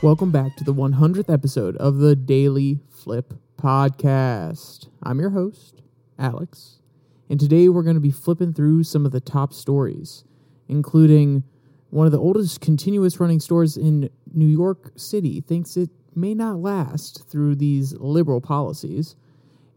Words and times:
Welcome 0.00 0.30
back 0.30 0.54
to 0.54 0.62
the 0.62 0.72
100th 0.72 1.28
episode 1.28 1.76
of 1.78 1.96
the 1.96 2.14
Daily 2.14 2.78
Flip 2.88 3.34
Podcast. 3.60 4.86
I'm 5.02 5.18
your 5.18 5.30
host, 5.30 5.82
Alex, 6.16 6.78
and 7.28 7.40
today 7.40 7.68
we're 7.68 7.82
going 7.82 7.96
to 7.96 8.00
be 8.00 8.12
flipping 8.12 8.52
through 8.52 8.84
some 8.84 9.04
of 9.04 9.10
the 9.10 9.20
top 9.20 9.52
stories, 9.52 10.22
including 10.68 11.42
one 11.90 12.06
of 12.06 12.12
the 12.12 12.20
oldest 12.20 12.60
continuous 12.60 13.18
running 13.18 13.40
stores 13.40 13.76
in 13.76 14.08
New 14.32 14.46
York 14.46 14.92
City 14.94 15.40
thinks 15.40 15.76
it 15.76 15.90
may 16.14 16.32
not 16.32 16.58
last 16.58 17.28
through 17.28 17.56
these 17.56 17.92
liberal 17.94 18.40
policies. 18.40 19.16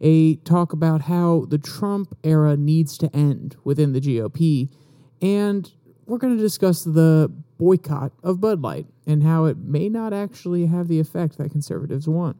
A 0.02 0.35
talk 0.35 0.72
about 0.72 1.02
how 1.02 1.45
the 1.49 1.58
Trump 1.58 2.16
era 2.23 2.55
needs 2.55 2.95
to 2.99 3.09
end 3.16 3.55
within 3.63 3.94
the 3.94 3.99
GOP, 3.99 4.70
and 5.20 5.72
we're 6.11 6.17
going 6.17 6.35
to 6.35 6.43
discuss 6.43 6.83
the 6.83 7.31
boycott 7.57 8.11
of 8.21 8.41
Bud 8.41 8.61
Light 8.61 8.85
and 9.07 9.23
how 9.23 9.45
it 9.45 9.55
may 9.55 9.88
not 9.88 10.11
actually 10.11 10.65
have 10.65 10.89
the 10.89 10.99
effect 10.99 11.37
that 11.37 11.51
conservatives 11.51 12.05
want. 12.05 12.35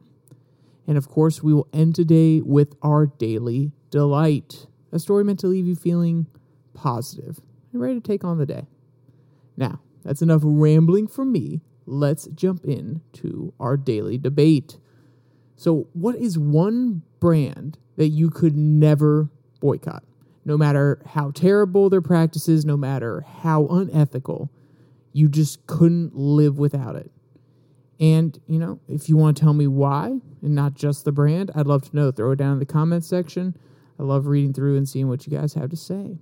And 0.86 0.98
of 0.98 1.08
course, 1.08 1.42
we 1.42 1.54
will 1.54 1.66
end 1.72 1.94
today 1.94 2.42
with 2.42 2.74
our 2.82 3.06
daily 3.06 3.72
delight, 3.88 4.66
a 4.92 4.98
story 4.98 5.24
meant 5.24 5.40
to 5.40 5.46
leave 5.46 5.66
you 5.66 5.74
feeling 5.74 6.26
positive 6.74 7.40
and 7.72 7.80
ready 7.80 7.94
to 7.94 8.00
take 8.00 8.24
on 8.24 8.36
the 8.36 8.44
day. 8.44 8.66
Now, 9.56 9.80
that's 10.04 10.20
enough 10.20 10.42
rambling 10.44 11.06
from 11.06 11.32
me. 11.32 11.62
Let's 11.86 12.26
jump 12.26 12.66
into 12.66 13.54
our 13.58 13.78
daily 13.78 14.18
debate. 14.18 14.76
So, 15.56 15.88
what 15.94 16.16
is 16.16 16.38
one 16.38 17.04
brand 17.20 17.78
that 17.96 18.08
you 18.08 18.28
could 18.28 18.54
never 18.54 19.30
boycott? 19.60 20.04
No 20.44 20.56
matter 20.56 21.00
how 21.06 21.30
terrible 21.30 21.88
their 21.88 22.00
practices, 22.00 22.64
no 22.64 22.76
matter 22.76 23.24
how 23.42 23.66
unethical, 23.68 24.50
you 25.12 25.28
just 25.28 25.66
couldn't 25.66 26.14
live 26.16 26.58
without 26.58 26.96
it. 26.96 27.10
And, 28.00 28.38
you 28.48 28.58
know, 28.58 28.80
if 28.88 29.08
you 29.08 29.16
want 29.16 29.36
to 29.36 29.42
tell 29.42 29.52
me 29.52 29.68
why 29.68 30.18
and 30.42 30.54
not 30.54 30.74
just 30.74 31.04
the 31.04 31.12
brand, 31.12 31.52
I'd 31.54 31.66
love 31.68 31.88
to 31.88 31.96
know. 31.96 32.10
Throw 32.10 32.32
it 32.32 32.36
down 32.36 32.54
in 32.54 32.58
the 32.58 32.66
comments 32.66 33.06
section. 33.06 33.56
I 33.98 34.02
love 34.02 34.26
reading 34.26 34.52
through 34.52 34.76
and 34.76 34.88
seeing 34.88 35.08
what 35.08 35.26
you 35.26 35.36
guys 35.36 35.54
have 35.54 35.70
to 35.70 35.76
say. 35.76 36.18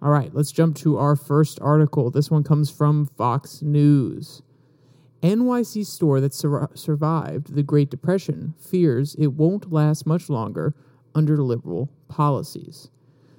All 0.00 0.10
right, 0.10 0.32
let's 0.32 0.52
jump 0.52 0.76
to 0.76 0.96
our 0.96 1.16
first 1.16 1.60
article. 1.60 2.10
This 2.10 2.30
one 2.30 2.44
comes 2.44 2.70
from 2.70 3.06
Fox 3.06 3.60
News. 3.60 4.42
NYC 5.22 5.84
store 5.84 6.20
that 6.20 6.32
sur- 6.32 6.70
survived 6.74 7.54
the 7.54 7.64
Great 7.64 7.90
Depression 7.90 8.54
fears 8.58 9.16
it 9.16 9.28
won't 9.28 9.72
last 9.72 10.06
much 10.06 10.30
longer 10.30 10.74
under 11.14 11.36
liberal 11.42 11.90
policies. 12.08 12.88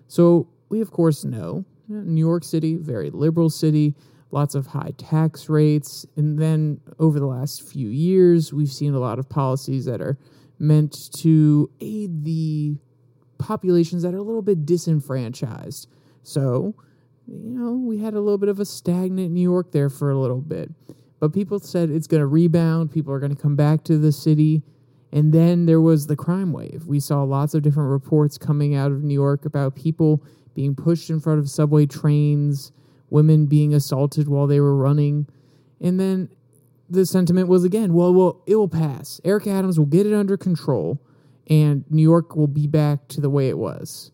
So, 0.10 0.50
we 0.70 0.82
of 0.82 0.92
course 0.92 1.24
know 1.24 1.66
New 1.88 2.20
York 2.20 2.44
City, 2.44 2.76
very 2.76 3.10
liberal 3.10 3.50
city, 3.50 3.96
lots 4.32 4.56
of 4.56 4.68
high 4.68 4.92
tax 4.98 5.50
rates. 5.50 6.06
And 6.16 6.38
then 6.38 6.82
over 7.00 7.20
the 7.20 7.26
last 7.26 7.62
few 7.62 7.88
years, 7.90 8.52
we've 8.52 8.72
seen 8.72 8.94
a 8.94 9.00
lot 9.00 9.20
of 9.20 9.30
policies 9.30 9.86
that 9.86 10.02
are 10.02 10.18
meant 10.60 11.12
to 11.14 11.70
aid 11.80 12.24
the 12.24 12.76
populations 13.38 14.04
that 14.04 14.14
are 14.14 14.18
a 14.18 14.24
little 14.24 14.42
bit 14.42 14.66
disenfranchised. 14.66 15.88
So, 16.24 16.76
you 17.28 17.52
know, 17.52 17.72
we 17.72 18.00
had 18.00 18.14
a 18.14 18.20
little 18.20 18.38
bit 18.38 18.50
of 18.50 18.60
a 18.60 18.66
stagnant 18.66 19.32
New 19.32 19.42
York 19.42 19.72
there 19.72 19.90
for 19.90 20.12
a 20.12 20.20
little 20.20 20.42
bit. 20.42 20.72
But 21.20 21.34
people 21.34 21.60
said 21.60 21.90
it's 21.90 22.08
going 22.08 22.22
to 22.22 22.28
rebound, 22.28 22.92
people 22.92 23.14
are 23.14 23.20
going 23.20 23.36
to 23.36 23.42
come 23.42 23.56
back 23.56 23.84
to 23.86 23.98
the 23.98 24.12
city. 24.12 24.64
And 25.12 25.34
then 25.34 25.66
there 25.66 25.82
was 25.82 26.08
the 26.08 26.16
crime 26.16 26.54
wave. 26.54 26.86
We 26.86 27.00
saw 27.00 27.24
lots 27.24 27.54
of 27.54 27.64
different 27.64 27.90
reports 27.90 28.38
coming 28.38 28.76
out 28.76 28.92
of 28.92 29.04
New 29.04 29.14
York 29.14 29.46
about 29.46 29.76
people 29.76 30.24
being 30.54 30.76
pushed 30.76 31.10
in 31.10 31.20
front 31.20 31.40
of 31.40 31.50
subway 31.50 31.86
trains, 31.86 32.72
women 33.10 33.48
being 33.48 33.74
assaulted 33.74 34.28
while 34.28 34.46
they 34.46 34.60
were 34.60 34.76
running. 34.76 35.28
And 35.82 36.00
then 36.00 36.30
the 36.90 37.06
sentiment 37.06 37.48
was 37.48 37.64
again, 37.64 37.94
well, 37.94 38.14
well, 38.14 38.44
it 38.46 38.56
will 38.56 38.68
pass. 38.68 39.20
Eric 39.24 39.48
Adams 39.48 39.80
will 39.80 39.86
get 39.86 40.06
it 40.06 40.14
under 40.14 40.38
control 40.38 41.02
and 41.48 41.84
New 41.90 42.04
York 42.04 42.36
will 42.36 42.48
be 42.48 42.68
back 42.68 43.08
to 43.08 43.22
the 43.22 43.30
way 43.30 43.50
it 43.50 43.58
was. 43.58 44.12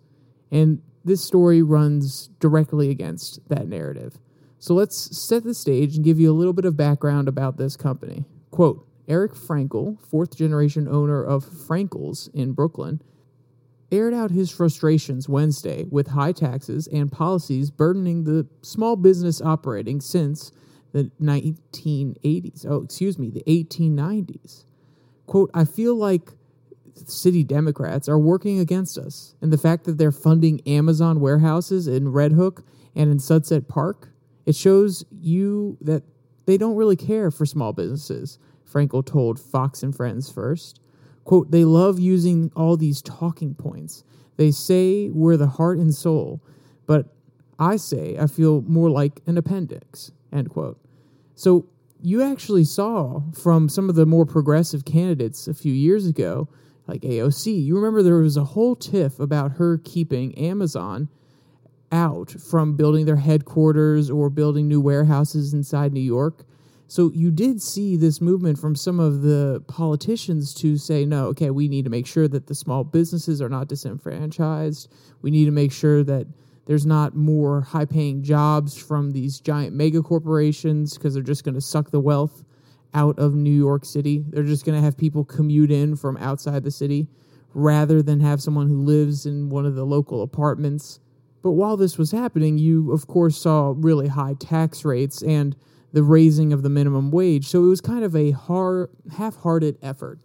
And 0.51 0.81
this 1.03 1.23
story 1.23 1.61
runs 1.61 2.29
directly 2.39 2.89
against 2.89 3.47
that 3.49 3.67
narrative. 3.67 4.17
So 4.57 4.73
let's 4.73 5.17
set 5.17 5.43
the 5.43 5.53
stage 5.53 5.95
and 5.95 6.05
give 6.05 6.19
you 6.19 6.31
a 6.31 6.33
little 6.33 6.53
bit 6.53 6.65
of 6.65 6.77
background 6.77 7.27
about 7.27 7.57
this 7.57 7.75
company. 7.75 8.25
Quote 8.51 8.87
Eric 9.07 9.33
Frankel, 9.33 9.99
fourth 9.99 10.35
generation 10.35 10.87
owner 10.87 11.23
of 11.23 11.45
Frankel's 11.45 12.29
in 12.33 12.53
Brooklyn, 12.53 13.01
aired 13.91 14.13
out 14.13 14.31
his 14.31 14.51
frustrations 14.51 15.29
Wednesday 15.29 15.85
with 15.89 16.07
high 16.07 16.31
taxes 16.31 16.87
and 16.87 17.11
policies 17.11 17.69
burdening 17.71 18.23
the 18.23 18.47
small 18.61 18.95
business 18.95 19.41
operating 19.41 20.01
since 20.01 20.51
the 20.91 21.11
1980s. 21.21 22.65
Oh, 22.67 22.83
excuse 22.83 23.19
me, 23.19 23.29
the 23.29 23.43
1890s. 23.47 24.65
Quote, 25.27 25.51
I 25.53 25.65
feel 25.65 25.95
like 25.95 26.31
city 27.05 27.43
Democrats 27.43 28.07
are 28.07 28.17
working 28.17 28.59
against 28.59 28.97
us, 28.97 29.35
and 29.41 29.51
the 29.51 29.57
fact 29.57 29.83
that 29.83 29.97
they're 29.97 30.11
funding 30.11 30.61
Amazon 30.67 31.19
warehouses 31.19 31.87
in 31.87 32.11
Red 32.11 32.31
Hook 32.31 32.63
and 32.95 33.11
in 33.11 33.19
Sunset 33.19 33.67
Park, 33.67 34.09
it 34.45 34.55
shows 34.55 35.05
you 35.11 35.77
that 35.81 36.03
they 36.45 36.57
don't 36.57 36.75
really 36.75 36.95
care 36.95 37.31
for 37.31 37.45
small 37.45 37.73
businesses, 37.73 38.39
Frankel 38.75 39.05
told 39.05 39.39
Fox 39.39 39.83
and 39.83 39.95
Friends 39.95 40.29
first. 40.29 40.81
Quote, 41.23 41.49
they 41.49 41.63
love 41.63 41.99
using 41.99 42.51
all 42.55 42.75
these 42.75 43.01
talking 43.01 43.55
points. 43.55 44.03
They 44.37 44.51
say 44.51 45.09
we're 45.09 45.37
the 45.37 45.47
heart 45.47 45.77
and 45.77 45.93
soul, 45.93 46.41
but 46.85 47.07
I 47.57 47.77
say 47.77 48.17
I 48.19 48.27
feel 48.27 48.61
more 48.63 48.89
like 48.89 49.21
an 49.25 49.37
appendix, 49.37 50.11
end 50.31 50.49
quote. 50.49 50.77
So 51.35 51.67
you 52.01 52.21
actually 52.21 52.65
saw 52.65 53.21
from 53.33 53.69
some 53.69 53.89
of 53.89 53.95
the 53.95 54.05
more 54.05 54.25
progressive 54.25 54.83
candidates 54.83 55.47
a 55.47 55.53
few 55.53 55.73
years 55.73 56.05
ago, 56.05 56.49
like 56.85 57.01
AOC, 57.01 57.63
you 57.63 57.75
remember 57.75 58.03
there 58.03 58.17
was 58.17 58.37
a 58.37 58.43
whole 58.43 58.75
tiff 58.75 59.19
about 59.19 59.53
her 59.53 59.79
keeping 59.83 60.37
Amazon 60.37 61.07
out 61.91 62.29
from 62.31 62.75
building 62.75 63.05
their 63.05 63.15
headquarters 63.15 64.09
or 64.11 64.29
building 64.29 64.67
new 64.67 64.81
warehouses 64.81 65.53
inside 65.53 65.93
New 65.93 66.01
York 66.01 66.43
so 66.87 67.11
you 67.13 67.31
did 67.31 67.61
see 67.61 67.97
this 67.97 68.21
movement 68.21 68.59
from 68.59 68.75
some 68.75 68.99
of 68.99 69.21
the 69.21 69.63
politicians 69.67 70.53
to 70.55 70.77
say, 70.77 71.05
no, 71.05 71.25
okay, 71.27 71.49
we 71.49 71.67
need 71.67 71.85
to 71.85 71.89
make 71.89 72.05
sure 72.05 72.27
that 72.27 72.47
the 72.47 72.55
small 72.55 72.83
businesses 72.83 73.41
are 73.41 73.49
not 73.49 73.67
disenfranchised. 73.67 74.91
We 75.21 75.31
need 75.31 75.45
to 75.45 75.51
make 75.51 75.71
sure 75.71 76.03
that 76.03 76.27
there's 76.67 76.85
not 76.85 77.15
more 77.15 77.61
high 77.61 77.85
paying 77.85 78.23
jobs 78.23 78.77
from 78.77 79.11
these 79.11 79.39
giant 79.39 79.75
mega 79.75 80.01
corporations 80.01 80.95
because 80.95 81.13
they're 81.13 81.23
just 81.23 81.43
going 81.43 81.55
to 81.55 81.61
suck 81.61 81.91
the 81.91 81.99
wealth 81.99 82.43
out 82.93 83.17
of 83.19 83.35
New 83.35 83.51
York 83.51 83.83
City. 83.85 84.23
They're 84.29 84.43
just 84.43 84.65
going 84.65 84.77
to 84.77 84.83
have 84.83 84.97
people 84.97 85.25
commute 85.25 85.71
in 85.71 85.95
from 85.95 86.17
outside 86.17 86.63
the 86.63 86.71
city 86.71 87.07
rather 87.53 88.01
than 88.01 88.19
have 88.19 88.41
someone 88.41 88.67
who 88.67 88.81
lives 88.83 89.25
in 89.25 89.49
one 89.49 89.65
of 89.65 89.75
the 89.75 89.85
local 89.85 90.21
apartments. 90.21 90.99
But 91.41 91.51
while 91.51 91.77
this 91.77 91.97
was 91.97 92.11
happening, 92.11 92.57
you, 92.57 92.91
of 92.91 93.07
course, 93.07 93.37
saw 93.37 93.73
really 93.75 94.07
high 94.07 94.35
tax 94.39 94.83
rates 94.83 95.21
and 95.21 95.55
the 95.95 96.03
raising 96.03 96.51
of 96.51 96.61
the 96.61 96.69
minimum 96.69 97.09
wage. 97.09 97.47
So 97.47 97.63
it 97.63 97.69
was 97.69 97.79
kind 97.79 98.03
of 98.03 98.17
a 98.17 98.31
hard, 98.31 98.89
half-hearted 99.15 99.77
effort 99.81 100.19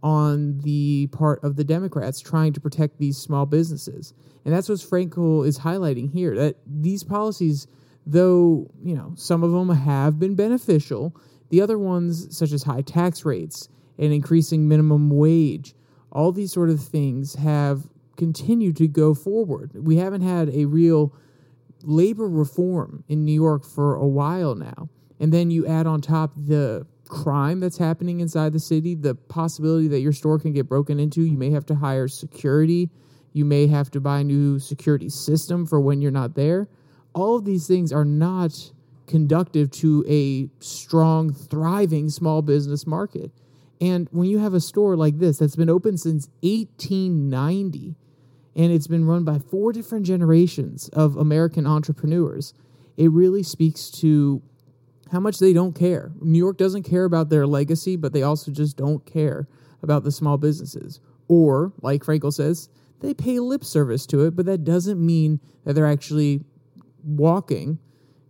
on 0.00 0.60
the 0.60 1.08
part 1.08 1.42
of 1.42 1.56
the 1.56 1.64
Democrats 1.64 2.20
trying 2.20 2.52
to 2.52 2.60
protect 2.60 2.98
these 2.98 3.18
small 3.18 3.44
businesses. 3.44 4.14
And 4.44 4.54
that's 4.54 4.68
what 4.68 4.78
Frankel 4.78 5.44
is 5.44 5.58
highlighting 5.58 6.12
here 6.12 6.36
that 6.36 6.58
these 6.64 7.02
policies, 7.02 7.66
though, 8.06 8.70
you 8.80 8.94
know, 8.94 9.14
some 9.16 9.42
of 9.42 9.50
them 9.50 9.68
have 9.68 10.20
been 10.20 10.36
beneficial, 10.36 11.12
the 11.48 11.60
other 11.60 11.76
ones, 11.76 12.38
such 12.38 12.52
as 12.52 12.62
high 12.62 12.82
tax 12.82 13.24
rates 13.24 13.68
and 13.98 14.12
increasing 14.12 14.68
minimum 14.68 15.10
wage, 15.10 15.74
all 16.12 16.30
these 16.30 16.52
sort 16.52 16.70
of 16.70 16.80
things 16.80 17.34
have 17.34 17.88
continued 18.16 18.76
to 18.76 18.86
go 18.86 19.12
forward. 19.12 19.72
We 19.74 19.96
haven't 19.96 20.22
had 20.22 20.50
a 20.50 20.66
real 20.66 21.12
labor 21.82 22.28
reform 22.28 23.02
in 23.08 23.24
New 23.24 23.32
York 23.32 23.64
for 23.64 23.96
a 23.96 24.06
while 24.06 24.54
now 24.54 24.88
and 25.20 25.32
then 25.32 25.50
you 25.50 25.66
add 25.66 25.86
on 25.86 26.00
top 26.00 26.32
the 26.36 26.86
crime 27.08 27.60
that's 27.60 27.78
happening 27.78 28.20
inside 28.20 28.52
the 28.52 28.60
city, 28.60 28.94
the 28.94 29.14
possibility 29.14 29.88
that 29.88 30.00
your 30.00 30.12
store 30.12 30.38
can 30.38 30.52
get 30.52 30.68
broken 30.68 30.98
into, 30.98 31.22
you 31.22 31.38
may 31.38 31.50
have 31.50 31.66
to 31.66 31.74
hire 31.74 32.08
security, 32.08 32.90
you 33.32 33.44
may 33.44 33.66
have 33.66 33.90
to 33.90 34.00
buy 34.00 34.20
a 34.20 34.24
new 34.24 34.58
security 34.58 35.08
system 35.08 35.66
for 35.66 35.80
when 35.80 36.00
you're 36.00 36.10
not 36.10 36.34
there. 36.34 36.68
All 37.14 37.36
of 37.36 37.44
these 37.44 37.66
things 37.66 37.92
are 37.92 38.04
not 38.04 38.72
conductive 39.06 39.70
to 39.70 40.04
a 40.08 40.48
strong, 40.62 41.32
thriving 41.32 42.08
small 42.08 42.42
business 42.42 42.86
market. 42.86 43.30
And 43.80 44.08
when 44.10 44.28
you 44.28 44.38
have 44.38 44.54
a 44.54 44.60
store 44.60 44.96
like 44.96 45.18
this 45.18 45.38
that's 45.38 45.56
been 45.56 45.70
open 45.70 45.98
since 45.98 46.28
1890 46.40 47.94
and 48.54 48.72
it's 48.72 48.86
been 48.86 49.04
run 49.04 49.24
by 49.24 49.38
four 49.38 49.72
different 49.72 50.06
generations 50.06 50.88
of 50.88 51.16
American 51.16 51.66
entrepreneurs, 51.66 52.54
it 52.96 53.10
really 53.10 53.42
speaks 53.42 53.90
to 53.90 54.42
how 55.12 55.20
much 55.20 55.38
they 55.38 55.52
don't 55.52 55.74
care. 55.74 56.12
New 56.20 56.38
York 56.38 56.58
doesn't 56.58 56.82
care 56.82 57.04
about 57.04 57.28
their 57.28 57.46
legacy, 57.46 57.96
but 57.96 58.12
they 58.12 58.22
also 58.22 58.50
just 58.50 58.76
don't 58.76 59.04
care 59.06 59.46
about 59.82 60.04
the 60.04 60.10
small 60.10 60.36
businesses. 60.36 61.00
Or, 61.28 61.72
like 61.80 62.02
Frankel 62.02 62.32
says, 62.32 62.68
they 63.00 63.14
pay 63.14 63.38
lip 63.40 63.64
service 63.64 64.06
to 64.06 64.24
it, 64.24 64.34
but 64.34 64.46
that 64.46 64.64
doesn't 64.64 65.04
mean 65.04 65.40
that 65.64 65.74
they're 65.74 65.86
actually 65.86 66.44
walking. 67.04 67.78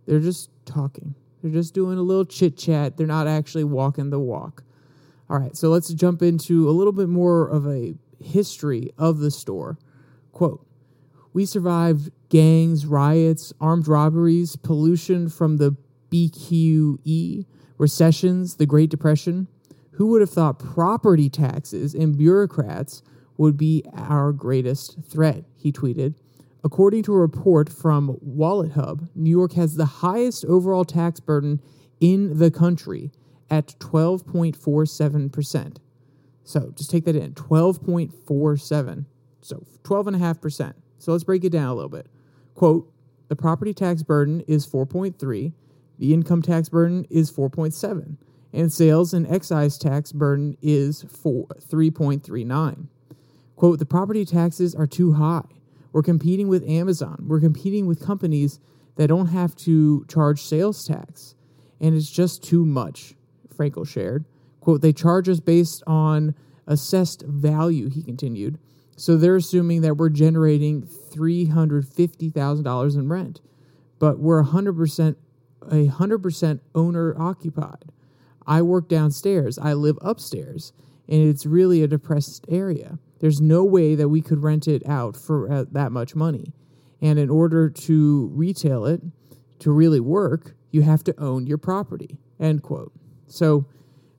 They're 0.05 0.19
just 0.19 0.49
talking. 0.65 1.15
They're 1.41 1.51
just 1.51 1.73
doing 1.73 1.97
a 1.97 2.03
little 2.03 2.25
chit 2.25 2.57
chat. 2.57 2.97
They're 2.97 3.07
not 3.07 3.27
actually 3.27 3.63
walking 3.63 4.09
the 4.09 4.19
walk. 4.19 4.63
All 5.29 5.37
right, 5.37 5.55
so 5.55 5.69
let's 5.69 5.93
jump 5.93 6.21
into 6.21 6.69
a 6.69 6.71
little 6.71 6.93
bit 6.93 7.09
more 7.09 7.47
of 7.47 7.67
a 7.67 7.95
history 8.23 8.91
of 8.97 9.19
the 9.19 9.31
store. 9.31 9.77
Quote 10.31 10.65
We 11.33 11.45
survived 11.45 12.11
gangs, 12.29 12.85
riots, 12.85 13.53
armed 13.59 13.87
robberies, 13.87 14.55
pollution 14.55 15.29
from 15.29 15.57
the 15.57 15.75
BQE, 16.11 17.45
recessions, 17.77 18.55
the 18.55 18.65
Great 18.65 18.89
Depression. 18.89 19.47
Who 19.91 20.07
would 20.07 20.21
have 20.21 20.29
thought 20.29 20.59
property 20.59 21.29
taxes 21.29 21.93
and 21.93 22.17
bureaucrats 22.17 23.01
would 23.37 23.57
be 23.57 23.83
our 23.93 24.31
greatest 24.31 24.97
threat? 25.03 25.45
He 25.55 25.71
tweeted. 25.71 26.15
According 26.63 27.03
to 27.03 27.13
a 27.13 27.17
report 27.17 27.69
from 27.69 28.17
WalletHub, 28.25 29.09
New 29.15 29.29
York 29.29 29.53
has 29.53 29.75
the 29.75 29.85
highest 29.85 30.43
overall 30.45 30.85
tax 30.85 31.19
burden 31.19 31.61
in 31.99 32.37
the 32.37 32.51
country 32.51 33.11
at 33.49 33.75
12.47%. 33.79 35.77
So 36.43 36.71
just 36.75 36.89
take 36.89 37.05
that 37.05 37.15
in 37.15 37.33
12.47. 37.33 39.05
So 39.41 39.65
12.5%. 39.83 40.73
So 40.99 41.11
let's 41.11 41.23
break 41.23 41.43
it 41.43 41.51
down 41.51 41.69
a 41.69 41.75
little 41.75 41.89
bit. 41.89 42.07
Quote 42.55 42.91
The 43.27 43.35
property 43.35 43.73
tax 43.73 44.03
burden 44.03 44.41
is 44.41 44.67
4.3, 44.67 45.53
the 45.97 46.13
income 46.13 46.41
tax 46.41 46.69
burden 46.69 47.05
is 47.09 47.31
4.7, 47.31 48.17
and 48.53 48.71
sales 48.71 49.13
and 49.13 49.27
excise 49.27 49.77
tax 49.77 50.11
burden 50.11 50.57
is 50.61 51.03
4, 51.03 51.47
3.39. 51.47 52.87
Quote 53.55 53.79
The 53.79 53.85
property 53.85 54.25
taxes 54.25 54.75
are 54.75 54.87
too 54.87 55.13
high. 55.13 55.45
We're 55.91 56.03
competing 56.03 56.47
with 56.47 56.67
Amazon. 56.67 57.25
We're 57.27 57.39
competing 57.39 57.87
with 57.87 58.05
companies 58.05 58.59
that 58.95 59.07
don't 59.07 59.27
have 59.27 59.55
to 59.55 60.05
charge 60.07 60.43
sales 60.43 60.85
tax. 60.85 61.35
And 61.79 61.95
it's 61.95 62.11
just 62.11 62.43
too 62.43 62.65
much, 62.65 63.15
Frankel 63.55 63.87
shared. 63.87 64.25
Quote, 64.59 64.81
they 64.81 64.93
charge 64.93 65.29
us 65.29 65.39
based 65.39 65.83
on 65.87 66.35
assessed 66.67 67.23
value, 67.23 67.89
he 67.89 68.03
continued. 68.03 68.59
So 68.95 69.15
they're 69.15 69.35
assuming 69.35 69.81
that 69.81 69.95
we're 69.95 70.09
generating 70.09 70.83
$350,000 70.83 72.95
in 72.95 73.09
rent, 73.09 73.41
but 73.99 74.19
we're 74.19 74.43
100% 74.43 75.15
a 75.63 75.87
100% 75.87 76.59
owner 76.75 77.19
occupied. 77.19 77.91
I 78.45 78.61
work 78.61 78.87
downstairs, 78.87 79.59
I 79.59 79.73
live 79.73 79.97
upstairs, 80.01 80.71
and 81.09 81.21
it's 81.21 81.45
really 81.45 81.83
a 81.83 81.87
depressed 81.87 82.45
area. 82.49 82.99
There's 83.19 83.41
no 83.41 83.63
way 83.63 83.95
that 83.95 84.09
we 84.09 84.21
could 84.21 84.43
rent 84.43 84.67
it 84.67 84.87
out 84.87 85.17
for 85.17 85.51
uh, 85.51 85.65
that 85.71 85.91
much 85.91 86.15
money. 86.15 86.53
And 87.01 87.19
in 87.19 87.29
order 87.29 87.69
to 87.69 88.27
retail 88.33 88.85
it, 88.85 89.01
to 89.59 89.71
really 89.71 89.99
work, 89.99 90.55
you 90.71 90.83
have 90.83 91.03
to 91.05 91.19
own 91.19 91.47
your 91.47 91.57
property. 91.57 92.17
End 92.39 92.61
quote. 92.61 92.91
So 93.27 93.65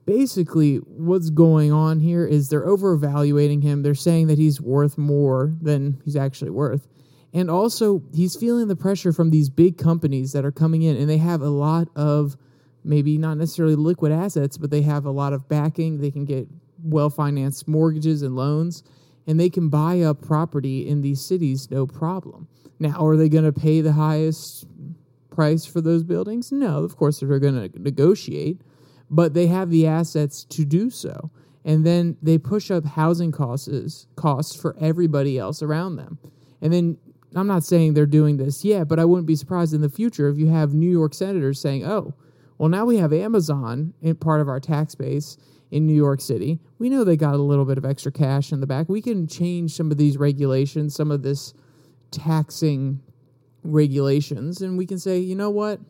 basically, 0.05 0.77
what's 0.77 1.31
going 1.31 1.73
on 1.73 2.01
here 2.01 2.27
is 2.27 2.49
they're 2.49 2.67
over 2.67 2.93
evaluating 2.93 3.63
him. 3.63 3.83
They're 3.83 3.95
saying 3.95 4.27
that 4.29 4.39
he's 4.39 4.61
worth 4.61 4.99
more 4.99 5.55
than 5.61 6.01
he's 6.05 6.17
actually 6.17 6.51
worth. 6.51 6.89
And 7.33 7.51
also, 7.51 8.03
he's 8.15 8.37
feeling 8.37 8.69
the 8.69 8.77
pressure 8.77 9.13
from 9.13 9.31
these 9.31 9.51
big 9.51 9.77
companies 9.77 10.33
that 10.33 10.45
are 10.45 10.53
coming 10.53 10.83
in, 10.83 10.97
and 10.97 11.09
they 11.09 11.19
have 11.19 11.43
a 11.43 11.51
lot 11.51 11.89
of 11.95 12.37
maybe 12.85 13.19
not 13.19 13.37
necessarily 13.37 13.75
liquid 13.75 14.13
assets, 14.13 14.57
but 14.57 14.71
they 14.71 14.83
have 14.83 15.05
a 15.05 15.11
lot 15.11 15.33
of 15.33 15.49
backing. 15.49 16.01
They 16.01 16.11
can 16.11 16.25
get 16.25 16.49
well 16.83 17.11
financed 17.11 17.69
mortgages 17.69 18.23
and 18.23 18.35
loans, 18.35 18.83
and 19.27 19.39
they 19.39 19.51
can 19.51 19.69
buy 19.69 20.01
up 20.01 20.23
property 20.23 20.89
in 20.89 21.03
these 21.03 21.21
cities 21.21 21.71
no 21.71 21.87
problem. 21.87 22.49
Now, 22.79 23.05
are 23.05 23.17
they 23.17 23.29
going 23.29 23.45
to 23.45 23.53
pay 23.53 23.81
the 23.81 23.93
highest 23.93 24.67
price 25.31 25.67
for 25.67 25.81
those 25.81 26.05
buildings? 26.05 26.51
No, 26.51 26.83
of 26.85 26.97
course 26.97 27.21
they're 27.21 27.39
going 27.39 27.71
to 27.71 27.79
negotiate, 27.79 28.61
but 29.11 29.35
they 29.35 29.49
have 29.49 29.71
the 29.71 29.87
assets 29.87 30.45
to 30.45 30.65
do 30.65 30.91
so. 30.91 31.31
And 31.65 31.85
then 31.85 32.17
they 32.23 32.39
push 32.39 32.71
up 32.71 32.85
housing 32.85 33.33
costs 33.33 34.07
costs 34.17 34.59
for 34.59 34.77
everybody 34.81 35.39
else 35.39 35.63
around 35.63 35.97
them. 35.97 36.19
And 36.63 36.73
then 36.73 36.97
I'm 37.35 37.47
not 37.47 37.65
saying 37.65 37.95
they're 37.95 38.07
doing 38.07 38.39
this 38.39 38.65
yet, 38.65 38.89
but 38.89 38.99
I 38.99 39.05
wouldn't 39.05 39.27
be 39.27 39.37
surprised 39.37 39.75
in 39.75 39.81
the 39.81 39.89
future 39.89 40.29
if 40.29 40.39
you 40.39 40.49
have 40.49 40.73
New 40.73 40.91
York 40.91 41.15
senators 41.15 41.61
saying, 41.61 41.85
"Oh, 41.85 42.15
well 42.57 42.69
now 42.69 42.85
we 42.87 42.97
have 42.97 43.13
Amazon 43.13 43.93
in 44.01 44.17
part 44.17 44.41
of 44.41 44.49
our 44.49 44.61
tax 44.61 44.95
base 44.95 45.37
in 45.71 45.87
New 45.87 45.95
York 45.95 46.21
City. 46.21 46.61
We 46.79 46.89
know 46.89 47.05
they 47.05 47.17
got 47.17 47.35
a 47.35 47.43
little 47.43 47.65
bit 47.65 47.79
of 47.79 47.85
extra 47.85 48.11
cash 48.11 48.53
in 48.53 48.61
the 48.61 48.67
back. 48.67 48.89
We 48.89 49.03
can 49.03 49.27
change 49.27 49.75
some 49.75 49.91
of 49.91 49.99
these 49.99 50.17
regulations, 50.17 50.95
some 50.95 51.11
of 51.11 51.23
this 51.23 51.53
taxing 52.11 53.01
regulations, 53.63 54.63
and 54.63 54.79
we 54.79 54.87
can 54.87 54.99
say, 54.99 55.19
you 55.19 55.35
know 55.35 55.51
what? 55.51 55.81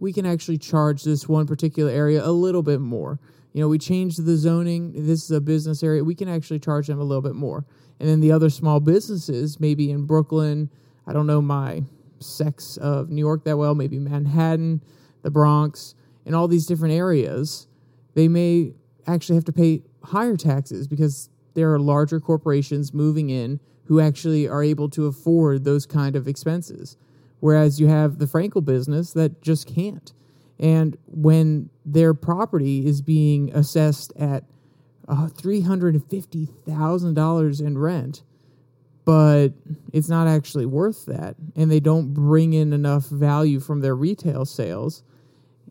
We 0.00 0.12
can 0.12 0.26
actually 0.26 0.58
charge 0.58 1.02
this 1.04 1.28
one 1.28 1.46
particular 1.46 1.90
area 1.90 2.24
a 2.24 2.30
little 2.30 2.62
bit 2.62 2.80
more. 2.80 3.18
You 3.54 3.62
know, 3.62 3.68
we 3.68 3.78
changed 3.78 4.22
the 4.22 4.36
zoning. 4.36 4.92
This 4.94 5.24
is 5.24 5.30
a 5.30 5.40
business 5.40 5.82
area. 5.82 6.04
We 6.04 6.14
can 6.14 6.28
actually 6.28 6.58
charge 6.58 6.88
them 6.88 7.00
a 7.00 7.04
little 7.04 7.22
bit 7.22 7.34
more. 7.34 7.64
And 7.98 8.08
then 8.08 8.20
the 8.20 8.32
other 8.32 8.50
small 8.50 8.80
businesses, 8.80 9.58
maybe 9.58 9.90
in 9.90 10.04
Brooklyn, 10.04 10.70
I 11.06 11.12
don't 11.12 11.26
know 11.26 11.40
my 11.40 11.84
sex 12.20 12.76
of 12.76 13.10
New 13.10 13.20
York 13.20 13.44
that 13.44 13.56
well, 13.56 13.74
maybe 13.74 13.98
Manhattan, 13.98 14.82
the 15.22 15.30
Bronx, 15.30 15.94
and 16.24 16.34
all 16.34 16.48
these 16.48 16.66
different 16.66 16.94
areas, 16.94 17.66
they 18.14 18.28
may 18.28 18.72
actually 19.06 19.36
have 19.36 19.44
to 19.44 19.52
pay 19.52 19.82
higher 20.02 20.36
taxes 20.36 20.86
because 20.86 21.30
there 21.54 21.72
are 21.72 21.78
larger 21.78 22.20
corporations 22.20 22.92
moving 22.92 23.30
in 23.30 23.60
who 23.84 24.00
actually 24.00 24.48
are 24.48 24.62
able 24.62 24.88
to 24.90 25.06
afford 25.06 25.64
those 25.64 25.86
kind 25.86 26.16
of 26.16 26.26
expenses. 26.26 26.96
Whereas 27.40 27.80
you 27.80 27.86
have 27.86 28.18
the 28.18 28.26
Frankel 28.26 28.64
business 28.64 29.12
that 29.12 29.42
just 29.42 29.66
can't. 29.66 30.12
And 30.58 30.96
when 31.06 31.70
their 31.84 32.14
property 32.14 32.86
is 32.86 33.00
being 33.00 33.52
assessed 33.54 34.12
at 34.16 34.44
uh, 35.08 35.28
$350,000 35.28 37.60
in 37.60 37.78
rent, 37.78 38.22
but 39.04 39.50
it's 39.92 40.08
not 40.08 40.26
actually 40.26 40.66
worth 40.66 41.06
that, 41.06 41.36
and 41.54 41.70
they 41.70 41.78
don't 41.80 42.12
bring 42.12 42.52
in 42.52 42.72
enough 42.72 43.06
value 43.06 43.60
from 43.60 43.80
their 43.80 43.94
retail 43.94 44.44
sales, 44.44 45.04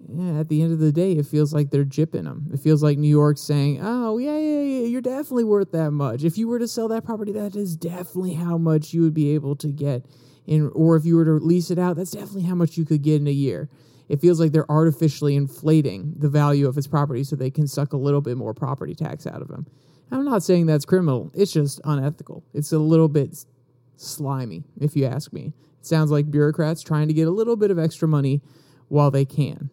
yeah, 0.08 0.40
at 0.40 0.50
the 0.50 0.62
end 0.62 0.72
of 0.72 0.80
the 0.80 0.92
day, 0.92 1.14
it 1.14 1.26
feels 1.26 1.54
like 1.54 1.72
they're 1.72 1.86
jipping 1.86 2.26
them. 2.26 2.50
It 2.54 2.60
feels 2.60 2.84
like 2.84 2.98
New 2.98 3.08
York 3.08 3.38
saying, 3.38 3.80
"Oh 3.82 4.18
yeah, 4.18 4.38
yeah, 4.38 4.62
yeah, 4.62 4.86
you're 4.86 5.02
definitely 5.02 5.46
worth 5.46 5.72
that 5.72 5.92
much. 5.92 6.24
If 6.24 6.38
you 6.38 6.48
were 6.48 6.60
to 6.60 6.68
sell 6.68 6.88
that 6.90 7.04
property, 7.04 7.32
that 7.32 7.56
is 7.56 7.76
definitely 7.76 8.34
how 8.34 8.58
much 8.58 8.94
you 8.94 9.02
would 9.02 9.14
be 9.14 9.32
able 9.32 9.56
to 9.58 9.68
get 9.68 10.06
in, 10.46 10.70
or 10.70 10.96
if 10.96 11.06
you 11.06 11.16
were 11.16 11.26
to 11.26 11.34
lease 11.34 11.72
it 11.72 11.80
out, 11.80 11.96
that's 11.96 12.12
definitely 12.12 12.44
how 12.44 12.56
much 12.56 12.78
you 12.78 12.86
could 12.86 13.02
get 13.02 13.22
in 13.22 13.28
a 13.28 13.32
year." 13.32 13.70
It 14.08 14.22
feels 14.22 14.40
like 14.40 14.52
they're 14.52 14.70
artificially 14.70 15.36
inflating 15.36 16.14
the 16.18 16.30
value 16.30 16.68
of 16.68 16.76
his 16.76 16.88
property 16.88 17.24
so 17.24 17.36
they 17.36 17.50
can 17.50 17.68
suck 17.68 17.94
a 17.94 17.98
little 17.98 18.22
bit 18.22 18.38
more 18.38 18.54
property 18.54 18.94
tax 18.94 19.26
out 19.26 19.42
of 19.42 19.50
him. 19.50 19.66
I'm 20.12 20.26
not 20.26 20.44
saying 20.44 20.68
that's 20.68 20.86
criminal. 20.86 21.32
It's 21.34 21.52
just 21.52 21.82
unethical. 21.84 22.44
It's 22.54 22.72
a 22.72 22.78
little 22.78 23.08
bit 23.08 23.46
slimy, 23.96 24.64
if 24.80 24.96
you 24.96 25.06
ask 25.06 25.34
me. 25.34 25.54
It 25.80 25.86
sounds 25.86 26.12
like 26.12 26.30
bureaucrats 26.30 26.84
trying 26.84 27.08
to 27.08 27.14
get 27.14 27.28
a 27.28 27.32
little 27.32 27.56
bit 27.56 27.72
of 27.72 27.80
extra 27.80 28.08
money 28.08 28.42
while 28.88 29.10
they 29.10 29.26
can. 29.26 29.72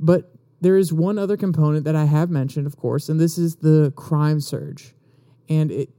But 0.00 0.32
there 0.60 0.76
is 0.76 0.92
one 0.92 1.18
other 1.18 1.36
component 1.36 1.84
that 1.84 1.94
I 1.94 2.06
have 2.06 2.30
mentioned, 2.30 2.66
of 2.66 2.76
course, 2.76 3.08
and 3.08 3.20
this 3.20 3.38
is 3.38 3.56
the 3.56 3.92
crime 3.94 4.40
surge. 4.40 4.94
And 5.48 5.70
it 5.70 5.90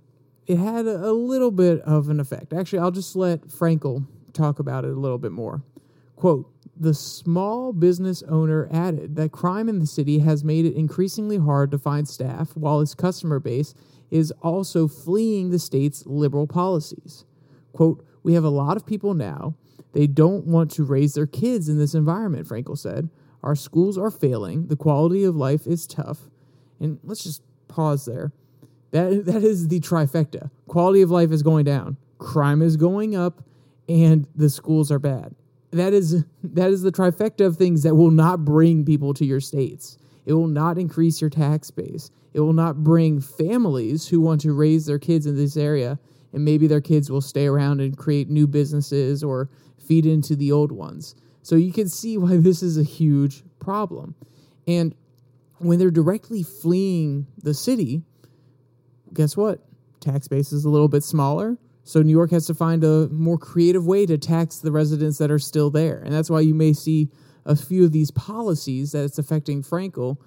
it 0.50 0.58
had 0.58 0.88
a, 0.88 1.14
little 1.14 1.52
bit 1.52 1.80
of 1.82 2.10
an 2.10 2.20
effect. 2.20 2.54
Actually, 2.54 2.80
I'll 2.80 2.90
just 2.90 3.16
let 3.16 3.42
Frankel 3.50 4.08
talk 4.34 4.58
about 4.58 4.84
it 4.84 4.90
a 4.90 5.00
little 5.00 5.20
bit 5.20 5.32
more. 5.32 5.62
Quote, 6.16 6.52
the 6.80 6.94
small 6.94 7.74
business 7.74 8.24
owner 8.24 8.70
added 8.72 9.16
that 9.18 9.34
crime 9.34 9.68
in 9.68 9.80
the 9.80 9.86
city 9.86 10.20
has 10.20 10.44
made 10.44 10.66
it 10.66 10.76
increasingly 10.76 11.38
hard 11.38 11.72
to 11.72 11.78
find 11.78 12.08
staff, 12.08 12.56
while 12.56 12.80
its 12.80 12.96
customer 12.96 13.40
base 13.40 13.74
is 14.10 14.32
also 14.42 14.88
fleeing 14.88 15.50
the 15.50 15.60
state's 15.60 16.06
liberal 16.06 16.48
policies. 16.48 17.26
Quote, 17.74 18.06
we 18.24 18.34
have 18.34 18.44
a 18.44 18.50
lot 18.50 18.78
of 18.78 18.86
people 18.86 19.14
now. 19.14 19.56
They 19.92 20.08
don't 20.08 20.46
want 20.46 20.72
to 20.72 20.84
raise 20.84 21.14
their 21.16 21.28
kids 21.28 21.68
in 21.68 21.78
this 21.78 21.94
environment, 21.94 22.48
Frankel 22.48 22.78
said. 22.78 23.10
Our 23.44 23.56
schools 23.56 23.98
are 23.98 24.12
failing. 24.12 24.68
The 24.68 24.76
quality 24.76 25.24
of 25.24 25.36
life 25.36 25.68
is 25.68 25.86
tough. 25.88 26.30
And 26.80 27.00
let's 27.04 27.24
just 27.24 27.42
pause 27.68 28.06
there. 28.06 28.32
That, 28.92 29.26
that 29.26 29.44
is 29.44 29.68
the 29.68 29.80
trifecta. 29.80 30.50
Quality 30.68 31.02
of 31.02 31.12
life 31.12 31.32
is 31.32 31.44
going 31.44 31.66
down, 31.66 31.98
crime 32.18 32.62
is 32.62 32.78
going 32.78 33.16
up, 33.16 33.44
and 33.88 34.28
the 34.36 34.50
schools 34.50 34.92
are 34.92 35.00
bad. 35.00 35.36
That 35.72 35.94
is 35.94 36.24
that 36.44 36.72
is 36.72 36.82
the 36.82 36.92
trifecta 36.92 37.46
of 37.46 37.58
things 37.58 37.84
that 37.84 37.96
will 37.96 38.12
not 38.12 38.44
bring 38.44 38.86
people 38.86 39.14
to 39.14 39.26
your 39.26 39.40
states. 39.40 39.98
It 40.26 40.34
will 40.34 40.48
not 40.48 40.78
increase 40.78 41.22
your 41.22 41.30
tax 41.30 41.72
base. 41.72 42.12
It 42.34 42.40
will 42.40 42.54
not 42.54 42.84
bring 42.84 43.20
families 43.22 44.08
who 44.08 44.22
want 44.22 44.42
to 44.42 44.54
raise 44.54 44.86
their 44.86 45.00
kids 45.00 45.26
in 45.26 45.36
this 45.36 45.58
area 45.58 46.00
and 46.34 46.46
maybe 46.46 46.68
their 46.68 46.82
kids 46.82 47.10
will 47.10 47.22
stay 47.22 47.48
around 47.48 47.82
and 47.82 47.98
create 47.98 48.30
new 48.30 48.48
businesses 48.48 49.24
or 49.24 49.50
feed 49.78 50.06
into 50.06 50.36
the 50.36 50.52
old 50.52 50.72
ones. 50.72 51.16
So 51.42 51.56
you 51.56 51.72
can 51.72 51.90
see 51.90 52.18
why 52.18 52.38
this 52.38 52.62
is 52.62 52.78
a 52.78 52.84
huge 52.84 53.44
problem. 53.60 54.16
And 54.68 54.96
when 55.58 55.80
they're 55.80 55.92
directly 55.92 56.44
fleeing 56.44 57.28
the 57.42 57.54
city, 57.54 58.04
guess 59.14 59.36
what? 59.36 59.66
Tax 60.00 60.28
base 60.28 60.54
is 60.54 60.64
a 60.64 60.70
little 60.70 60.88
bit 60.88 61.04
smaller. 61.04 61.58
So 61.84 62.02
New 62.02 62.12
York 62.12 62.32
has 62.32 62.46
to 62.48 62.54
find 62.54 62.84
a 62.84 63.08
more 63.10 63.38
creative 63.38 63.86
way 63.86 64.06
to 64.06 64.18
tax 64.18 64.58
the 64.58 64.72
residents 64.72 65.18
that 65.18 65.32
are 65.32 65.40
still 65.40 65.70
there. 65.70 66.00
And 66.00 66.14
that's 66.14 66.30
why 66.30 66.42
you 66.42 66.54
may 66.54 66.74
see 66.74 67.10
a 67.46 67.56
few 67.56 67.84
of 67.84 67.92
these 67.92 68.12
policies 68.12 68.92
that 68.92 69.04
it's 69.06 69.18
affecting 69.18 69.64
Frankel 69.64 70.18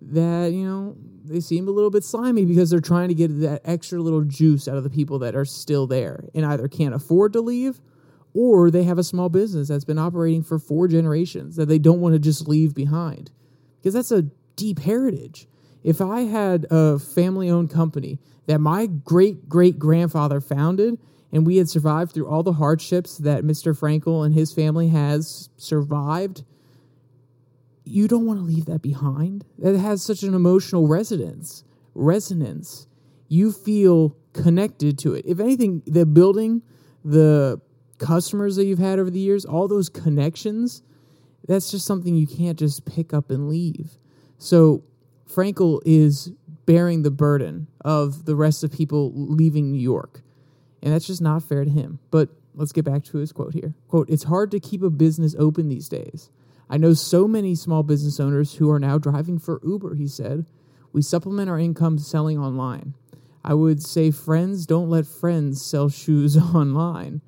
that, 0.00 0.52
you 0.52 0.64
know, 0.64 0.96
they 1.24 1.40
seem 1.40 1.68
a 1.68 1.70
little 1.70 1.90
bit 1.90 2.04
slimy 2.04 2.44
because 2.44 2.70
they're 2.70 2.80
trying 2.80 3.08
to 3.08 3.14
get 3.14 3.40
that 3.40 3.60
extra 3.64 4.00
little 4.00 4.22
juice 4.22 4.66
out 4.66 4.76
of 4.76 4.84
the 4.84 4.90
people 4.90 5.18
that 5.18 5.34
are 5.34 5.44
still 5.44 5.86
there 5.86 6.24
and 6.34 6.46
either 6.46 6.68
can't 6.68 6.94
afford 6.94 7.34
to 7.34 7.40
leave 7.40 7.80
or 8.32 8.70
they 8.70 8.84
have 8.84 8.98
a 8.98 9.04
small 9.04 9.28
business 9.28 9.68
that's 9.68 9.84
been 9.84 9.98
operating 9.98 10.42
for 10.42 10.58
four 10.58 10.88
generations 10.88 11.56
that 11.56 11.66
they 11.66 11.78
don't 11.78 12.00
want 12.00 12.14
to 12.14 12.18
just 12.18 12.48
leave 12.48 12.74
behind 12.74 13.30
because 13.78 13.94
that's 13.94 14.12
a 14.12 14.22
deep 14.56 14.78
heritage. 14.80 15.46
If 15.82 16.00
I 16.00 16.22
had 16.22 16.66
a 16.70 16.98
family 16.98 17.50
owned 17.50 17.70
company 17.70 18.18
that 18.46 18.60
my 18.60 18.86
great 18.86 19.48
great 19.48 19.78
grandfather 19.78 20.40
founded 20.40 20.98
and 21.32 21.46
we 21.46 21.56
had 21.56 21.68
survived 21.68 22.12
through 22.12 22.28
all 22.28 22.42
the 22.42 22.54
hardships 22.54 23.18
that 23.18 23.44
Mr. 23.44 23.78
Frankel 23.78 24.24
and 24.24 24.34
his 24.34 24.52
family 24.52 24.88
has 24.88 25.48
survived, 25.56 26.44
you 27.84 28.08
don't 28.08 28.26
want 28.26 28.38
to 28.40 28.44
leave 28.44 28.66
that 28.66 28.82
behind. 28.82 29.44
That 29.58 29.76
has 29.76 30.02
such 30.02 30.22
an 30.22 30.34
emotional 30.34 30.86
resonance. 30.86 31.64
Resonance. 31.94 32.86
You 33.28 33.52
feel 33.52 34.16
connected 34.32 34.98
to 34.98 35.14
it. 35.14 35.24
If 35.26 35.40
anything, 35.40 35.82
the 35.86 36.04
building, 36.04 36.62
the 37.04 37.60
customers 37.98 38.56
that 38.56 38.64
you've 38.64 38.78
had 38.78 38.98
over 38.98 39.10
the 39.10 39.18
years, 39.18 39.44
all 39.44 39.68
those 39.68 39.88
connections, 39.88 40.82
that's 41.46 41.70
just 41.70 41.86
something 41.86 42.14
you 42.14 42.26
can't 42.26 42.58
just 42.58 42.84
pick 42.84 43.14
up 43.14 43.30
and 43.30 43.48
leave. 43.48 43.98
So 44.38 44.84
Frankel 45.30 45.80
is 45.84 46.32
bearing 46.66 47.02
the 47.02 47.10
burden 47.10 47.66
of 47.84 48.24
the 48.24 48.36
rest 48.36 48.64
of 48.64 48.72
people 48.72 49.12
leaving 49.14 49.70
New 49.70 49.80
York. 49.80 50.22
And 50.82 50.92
that's 50.92 51.06
just 51.06 51.22
not 51.22 51.42
fair 51.42 51.64
to 51.64 51.70
him. 51.70 51.98
But 52.10 52.30
let's 52.54 52.72
get 52.72 52.84
back 52.84 53.04
to 53.04 53.18
his 53.18 53.32
quote 53.32 53.54
here. 53.54 53.74
Quote, 53.88 54.08
it's 54.10 54.24
hard 54.24 54.50
to 54.50 54.60
keep 54.60 54.82
a 54.82 54.90
business 54.90 55.34
open 55.38 55.68
these 55.68 55.88
days. 55.88 56.30
I 56.68 56.76
know 56.76 56.94
so 56.94 57.26
many 57.26 57.54
small 57.54 57.82
business 57.82 58.20
owners 58.20 58.54
who 58.54 58.70
are 58.70 58.78
now 58.78 58.98
driving 58.98 59.38
for 59.38 59.60
Uber, 59.64 59.94
he 59.94 60.06
said. 60.06 60.46
We 60.92 61.02
supplement 61.02 61.50
our 61.50 61.58
income 61.58 61.98
selling 61.98 62.38
online. 62.38 62.94
I 63.44 63.54
would 63.54 63.82
say 63.82 64.10
friends 64.10 64.66
don't 64.66 64.90
let 64.90 65.06
friends 65.06 65.64
sell 65.64 65.88
shoes 65.88 66.36
online. 66.54 67.20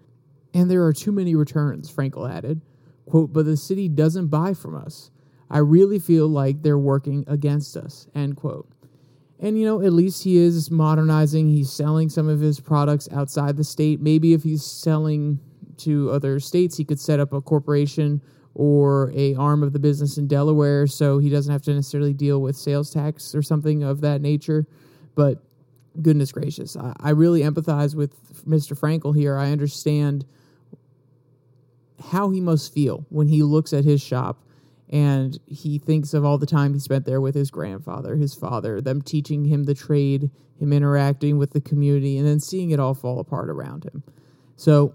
And 0.54 0.70
there 0.70 0.84
are 0.84 0.92
too 0.92 1.12
many 1.12 1.34
returns, 1.34 1.92
Frankel 1.92 2.30
added. 2.30 2.60
Quote, 3.06 3.32
but 3.32 3.44
the 3.44 3.56
city 3.56 3.88
doesn't 3.88 4.28
buy 4.28 4.54
from 4.54 4.76
us. 4.76 5.10
I 5.52 5.58
really 5.58 5.98
feel 5.98 6.28
like 6.28 6.62
they're 6.62 6.78
working 6.78 7.24
against 7.28 7.76
us, 7.76 8.08
end 8.14 8.36
quote. 8.36 8.66
And, 9.38 9.58
you 9.58 9.66
know, 9.66 9.82
at 9.82 9.92
least 9.92 10.24
he 10.24 10.38
is 10.38 10.70
modernizing. 10.70 11.48
He's 11.48 11.70
selling 11.70 12.08
some 12.08 12.28
of 12.28 12.40
his 12.40 12.58
products 12.58 13.06
outside 13.12 13.58
the 13.58 13.64
state. 13.64 14.00
Maybe 14.00 14.32
if 14.32 14.44
he's 14.44 14.64
selling 14.64 15.40
to 15.78 16.10
other 16.10 16.40
states, 16.40 16.78
he 16.78 16.84
could 16.84 16.98
set 16.98 17.20
up 17.20 17.34
a 17.34 17.42
corporation 17.42 18.22
or 18.54 19.12
a 19.14 19.34
arm 19.34 19.62
of 19.62 19.74
the 19.74 19.78
business 19.78 20.16
in 20.16 20.26
Delaware 20.26 20.86
so 20.86 21.18
he 21.18 21.28
doesn't 21.28 21.52
have 21.52 21.62
to 21.62 21.74
necessarily 21.74 22.14
deal 22.14 22.40
with 22.40 22.56
sales 22.56 22.90
tax 22.90 23.34
or 23.34 23.42
something 23.42 23.82
of 23.82 24.00
that 24.00 24.22
nature. 24.22 24.66
But 25.14 25.42
goodness 26.00 26.32
gracious, 26.32 26.76
I, 26.76 26.94
I 26.98 27.10
really 27.10 27.42
empathize 27.42 27.94
with 27.94 28.14
Mr. 28.46 28.78
Frankel 28.78 29.14
here. 29.14 29.36
I 29.36 29.50
understand 29.50 30.24
how 32.10 32.30
he 32.30 32.40
must 32.40 32.72
feel 32.72 33.04
when 33.10 33.28
he 33.28 33.42
looks 33.42 33.74
at 33.74 33.84
his 33.84 34.00
shop 34.00 34.46
and 34.92 35.40
he 35.46 35.78
thinks 35.78 36.12
of 36.12 36.22
all 36.22 36.36
the 36.36 36.44
time 36.44 36.74
he 36.74 36.78
spent 36.78 37.06
there 37.06 37.20
with 37.20 37.34
his 37.34 37.50
grandfather, 37.50 38.16
his 38.16 38.34
father, 38.34 38.78
them 38.82 39.00
teaching 39.00 39.46
him 39.46 39.64
the 39.64 39.74
trade, 39.74 40.30
him 40.60 40.70
interacting 40.70 41.38
with 41.38 41.52
the 41.52 41.62
community, 41.62 42.18
and 42.18 42.28
then 42.28 42.38
seeing 42.38 42.70
it 42.70 42.78
all 42.78 42.92
fall 42.92 43.18
apart 43.18 43.48
around 43.48 43.84
him. 43.84 44.02
So 44.56 44.94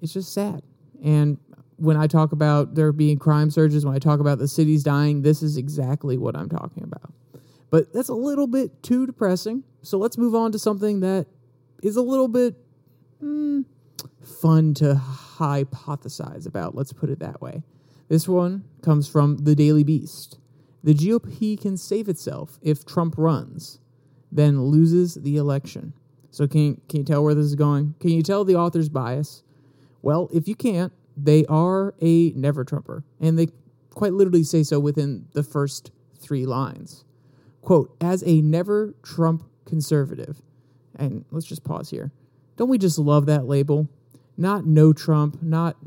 it's 0.00 0.12
just 0.12 0.32
sad. 0.32 0.62
And 1.04 1.38
when 1.76 1.96
I 1.96 2.06
talk 2.06 2.30
about 2.30 2.76
there 2.76 2.92
being 2.92 3.18
crime 3.18 3.50
surges, 3.50 3.84
when 3.84 3.96
I 3.96 3.98
talk 3.98 4.20
about 4.20 4.38
the 4.38 4.46
cities 4.46 4.84
dying, 4.84 5.22
this 5.22 5.42
is 5.42 5.56
exactly 5.56 6.16
what 6.16 6.36
I'm 6.36 6.48
talking 6.48 6.84
about. 6.84 7.12
But 7.68 7.92
that's 7.92 8.10
a 8.10 8.14
little 8.14 8.46
bit 8.46 8.80
too 8.84 9.06
depressing. 9.06 9.64
So 9.82 9.98
let's 9.98 10.16
move 10.16 10.36
on 10.36 10.52
to 10.52 10.58
something 10.58 11.00
that 11.00 11.26
is 11.82 11.96
a 11.96 12.02
little 12.02 12.28
bit 12.28 12.54
mm, 13.20 13.64
fun 14.40 14.74
to 14.74 14.94
hypothesize 14.94 16.46
about. 16.46 16.76
Let's 16.76 16.92
put 16.92 17.10
it 17.10 17.18
that 17.18 17.40
way. 17.40 17.64
This 18.12 18.28
one 18.28 18.64
comes 18.82 19.08
from 19.08 19.38
the 19.38 19.54
Daily 19.54 19.82
Beast. 19.82 20.38
The 20.84 20.92
GOP 20.92 21.58
can 21.58 21.78
save 21.78 22.10
itself 22.10 22.58
if 22.60 22.84
Trump 22.84 23.14
runs, 23.16 23.78
then 24.30 24.64
loses 24.64 25.14
the 25.14 25.38
election. 25.38 25.94
So 26.30 26.46
can 26.46 26.78
can 26.90 26.98
you 26.98 27.04
tell 27.06 27.24
where 27.24 27.34
this 27.34 27.46
is 27.46 27.54
going? 27.54 27.94
Can 28.00 28.10
you 28.10 28.22
tell 28.22 28.44
the 28.44 28.54
author's 28.54 28.90
bias? 28.90 29.44
Well, 30.02 30.28
if 30.30 30.46
you 30.46 30.54
can't, 30.54 30.92
they 31.16 31.46
are 31.46 31.94
a 32.02 32.32
never 32.32 32.64
Trumper, 32.64 33.02
and 33.18 33.38
they 33.38 33.48
quite 33.88 34.12
literally 34.12 34.44
say 34.44 34.62
so 34.62 34.78
within 34.78 35.28
the 35.32 35.42
first 35.42 35.90
three 36.18 36.44
lines. 36.44 37.06
Quote, 37.62 37.96
as 37.98 38.22
a 38.26 38.42
never 38.42 38.94
Trump 39.02 39.42
conservative, 39.64 40.42
and 40.96 41.24
let's 41.30 41.46
just 41.46 41.64
pause 41.64 41.88
here. 41.88 42.12
Don't 42.58 42.68
we 42.68 42.76
just 42.76 42.98
love 42.98 43.24
that 43.24 43.46
label? 43.46 43.88
Not 44.36 44.66
no 44.66 44.92
Trump, 44.92 45.42
not 45.42 45.78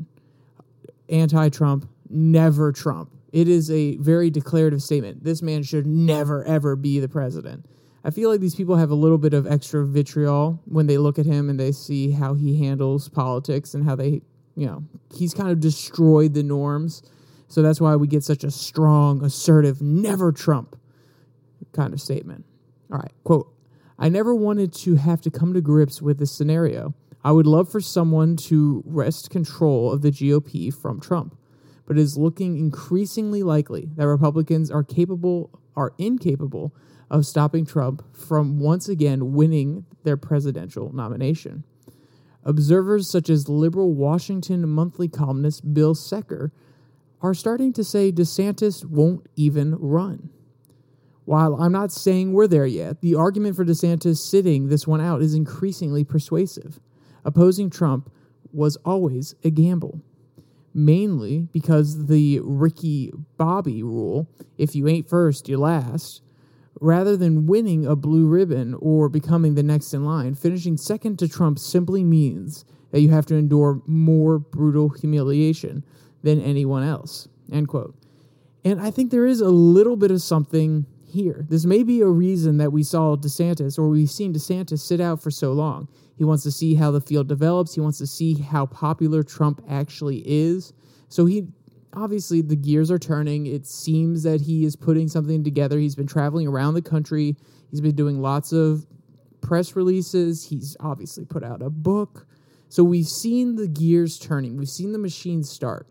anti 1.08 1.50
Trump, 1.50 1.88
never 2.10 2.72
Trump. 2.72 3.10
It 3.32 3.48
is 3.48 3.70
a 3.70 3.96
very 3.96 4.30
declarative 4.30 4.82
statement. 4.82 5.24
This 5.24 5.42
man 5.42 5.62
should 5.62 5.86
never, 5.86 6.44
ever 6.44 6.76
be 6.76 7.00
the 7.00 7.08
president. 7.08 7.66
I 8.04 8.10
feel 8.10 8.30
like 8.30 8.40
these 8.40 8.54
people 8.54 8.76
have 8.76 8.90
a 8.90 8.94
little 8.94 9.18
bit 9.18 9.34
of 9.34 9.46
extra 9.46 9.84
vitriol 9.84 10.62
when 10.66 10.86
they 10.86 10.96
look 10.96 11.18
at 11.18 11.26
him 11.26 11.50
and 11.50 11.58
they 11.58 11.72
see 11.72 12.12
how 12.12 12.34
he 12.34 12.64
handles 12.64 13.08
politics 13.08 13.74
and 13.74 13.84
how 13.84 13.96
they, 13.96 14.22
you 14.54 14.66
know, 14.66 14.84
he's 15.12 15.34
kind 15.34 15.50
of 15.50 15.58
destroyed 15.58 16.32
the 16.32 16.44
norms. 16.44 17.02
So 17.48 17.62
that's 17.62 17.80
why 17.80 17.96
we 17.96 18.06
get 18.06 18.22
such 18.22 18.44
a 18.44 18.50
strong, 18.50 19.24
assertive, 19.24 19.82
never 19.82 20.30
Trump 20.30 20.76
kind 21.72 21.92
of 21.92 22.00
statement. 22.00 22.44
All 22.92 22.98
right, 22.98 23.12
quote 23.24 23.52
I 23.98 24.08
never 24.08 24.34
wanted 24.34 24.72
to 24.74 24.96
have 24.96 25.20
to 25.22 25.30
come 25.30 25.54
to 25.54 25.60
grips 25.60 26.00
with 26.02 26.18
this 26.18 26.30
scenario. 26.30 26.94
I 27.24 27.32
would 27.32 27.46
love 27.46 27.68
for 27.68 27.80
someone 27.80 28.36
to 28.36 28.84
wrest 28.86 29.30
control 29.30 29.92
of 29.92 30.02
the 30.02 30.10
GOP 30.10 30.72
from 30.72 31.00
Trump, 31.00 31.36
but 31.86 31.96
it 31.96 32.00
is 32.00 32.18
looking 32.18 32.58
increasingly 32.58 33.42
likely 33.42 33.88
that 33.96 34.06
Republicans 34.06 34.70
are 34.70 34.84
capable 34.84 35.58
are 35.76 35.92
incapable 35.98 36.74
of 37.10 37.26
stopping 37.26 37.64
Trump 37.64 38.02
from 38.14 38.58
once 38.58 38.88
again 38.88 39.32
winning 39.32 39.84
their 40.02 40.16
presidential 40.16 40.92
nomination. 40.92 41.64
Observers 42.44 43.10
such 43.10 43.28
as 43.28 43.48
liberal 43.48 43.92
Washington 43.92 44.68
monthly 44.68 45.08
columnist 45.08 45.74
Bill 45.74 45.94
Secker 45.94 46.52
are 47.20 47.34
starting 47.34 47.72
to 47.72 47.84
say 47.84 48.12
DeSantis 48.12 48.84
won't 48.84 49.26
even 49.36 49.74
run. 49.76 50.30
While 51.24 51.56
I'm 51.56 51.72
not 51.72 51.90
saying 51.90 52.32
we're 52.32 52.46
there 52.46 52.66
yet, 52.66 53.00
the 53.00 53.16
argument 53.16 53.56
for 53.56 53.64
DeSantis 53.64 54.18
sitting 54.18 54.68
this 54.68 54.86
one 54.86 55.00
out 55.00 55.22
is 55.22 55.34
increasingly 55.34 56.04
persuasive. 56.04 56.78
Opposing 57.24 57.68
Trump 57.68 58.12
was 58.52 58.76
always 58.84 59.34
a 59.42 59.50
gamble, 59.50 60.00
mainly 60.76 61.48
because 61.52 62.06
the 62.06 62.40
Ricky 62.44 63.12
Bobby 63.36 63.82
rule 63.82 64.28
if 64.58 64.74
you 64.74 64.88
ain't 64.88 65.08
first, 65.08 65.48
you're 65.48 65.58
last. 65.58 66.22
Rather 66.80 67.16
than 67.16 67.46
winning 67.46 67.86
a 67.86 67.96
blue 67.96 68.26
ribbon 68.26 68.74
or 68.74 69.08
becoming 69.08 69.54
the 69.54 69.62
next 69.62 69.94
in 69.94 70.04
line, 70.04 70.34
finishing 70.34 70.76
second 70.76 71.18
to 71.18 71.28
Trump 71.28 71.58
simply 71.58 72.04
means 72.04 72.64
that 72.90 73.00
you 73.00 73.08
have 73.10 73.26
to 73.26 73.34
endure 73.34 73.80
more 73.86 74.38
brutal 74.38 74.90
humiliation 74.90 75.82
than 76.22 76.40
anyone 76.40 76.82
else. 76.82 77.28
End 77.50 77.68
quote. 77.68 77.94
And 78.64 78.80
I 78.80 78.90
think 78.90 79.10
there 79.10 79.26
is 79.26 79.40
a 79.40 79.48
little 79.48 79.96
bit 79.96 80.10
of 80.10 80.20
something 80.20 80.86
here. 81.16 81.46
This 81.48 81.64
may 81.64 81.82
be 81.82 82.00
a 82.02 82.06
reason 82.06 82.58
that 82.58 82.72
we 82.72 82.82
saw 82.82 83.16
DeSantis 83.16 83.78
or 83.78 83.88
we've 83.88 84.10
seen 84.10 84.32
DeSantis 84.32 84.80
sit 84.80 85.00
out 85.00 85.20
for 85.20 85.30
so 85.30 85.52
long. 85.52 85.88
He 86.16 86.24
wants 86.24 86.44
to 86.44 86.52
see 86.52 86.74
how 86.74 86.90
the 86.90 87.00
field 87.00 87.26
develops, 87.26 87.74
he 87.74 87.80
wants 87.80 87.98
to 87.98 88.06
see 88.06 88.34
how 88.34 88.66
popular 88.66 89.22
Trump 89.22 89.62
actually 89.68 90.22
is. 90.24 90.72
So 91.08 91.26
he 91.26 91.48
obviously 91.94 92.42
the 92.42 92.54
gears 92.54 92.90
are 92.90 92.98
turning. 92.98 93.46
It 93.46 93.66
seems 93.66 94.22
that 94.22 94.42
he 94.42 94.64
is 94.64 94.76
putting 94.76 95.08
something 95.08 95.42
together. 95.42 95.78
He's 95.78 95.96
been 95.96 96.06
traveling 96.06 96.46
around 96.46 96.74
the 96.74 96.82
country. 96.82 97.36
He's 97.70 97.80
been 97.80 97.96
doing 97.96 98.20
lots 98.20 98.52
of 98.52 98.86
press 99.40 99.74
releases. 99.74 100.44
He's 100.44 100.76
obviously 100.80 101.24
put 101.24 101.42
out 101.42 101.62
a 101.62 101.70
book. 101.70 102.26
So 102.68 102.84
we've 102.84 103.08
seen 103.08 103.56
the 103.56 103.68
gears 103.68 104.18
turning. 104.18 104.56
We've 104.56 104.68
seen 104.68 104.92
the 104.92 104.98
machine 104.98 105.42
start. 105.42 105.86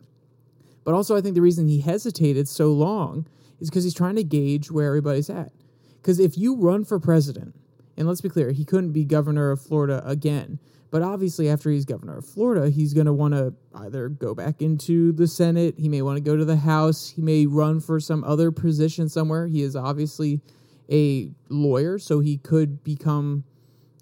But 0.84 0.94
also 0.94 1.16
I 1.16 1.22
think 1.22 1.34
the 1.34 1.42
reason 1.42 1.68
he 1.68 1.82
hesitated 1.82 2.48
so 2.48 2.72
long 2.72 3.28
is 3.60 3.70
because 3.70 3.84
he's 3.84 3.94
trying 3.94 4.16
to 4.16 4.24
gauge 4.24 4.72
where 4.72 4.88
everybody's 4.88 5.30
at. 5.30 5.52
Because 6.02 6.20
if 6.20 6.38
you 6.38 6.56
run 6.56 6.86
for 6.86 7.00
president, 7.00 7.56
and 7.98 8.08
let's 8.08 8.22
be 8.22 8.30
clear, 8.30 8.52
he 8.52 8.66
couldn't 8.66 8.92
be 8.92 9.06
governor 9.06 9.52
of 9.52 9.62
Florida 9.62 10.04
again. 10.06 10.60
But 10.92 11.02
obviously, 11.02 11.50
after 11.50 11.70
he's 11.72 11.84
governor 11.84 12.18
of 12.18 12.26
Florida, 12.26 12.70
he's 12.70 12.94
going 12.94 13.08
to 13.08 13.14
want 13.14 13.34
to 13.34 13.54
either 13.74 14.08
go 14.08 14.34
back 14.34 14.62
into 14.62 15.12
the 15.12 15.28
Senate, 15.28 15.76
he 15.78 15.90
may 15.90 16.02
want 16.02 16.18
to 16.18 16.22
go 16.22 16.38
to 16.38 16.46
the 16.46 16.58
House, 16.58 17.10
he 17.10 17.22
may 17.22 17.46
run 17.46 17.80
for 17.80 18.00
some 18.00 18.24
other 18.24 18.52
position 18.52 19.10
somewhere. 19.10 19.48
He 19.48 19.62
is 19.62 19.76
obviously 19.76 20.42
a 20.92 21.32
lawyer, 21.50 21.98
so 21.98 22.20
he 22.20 22.38
could 22.38 22.84
become 22.84 23.44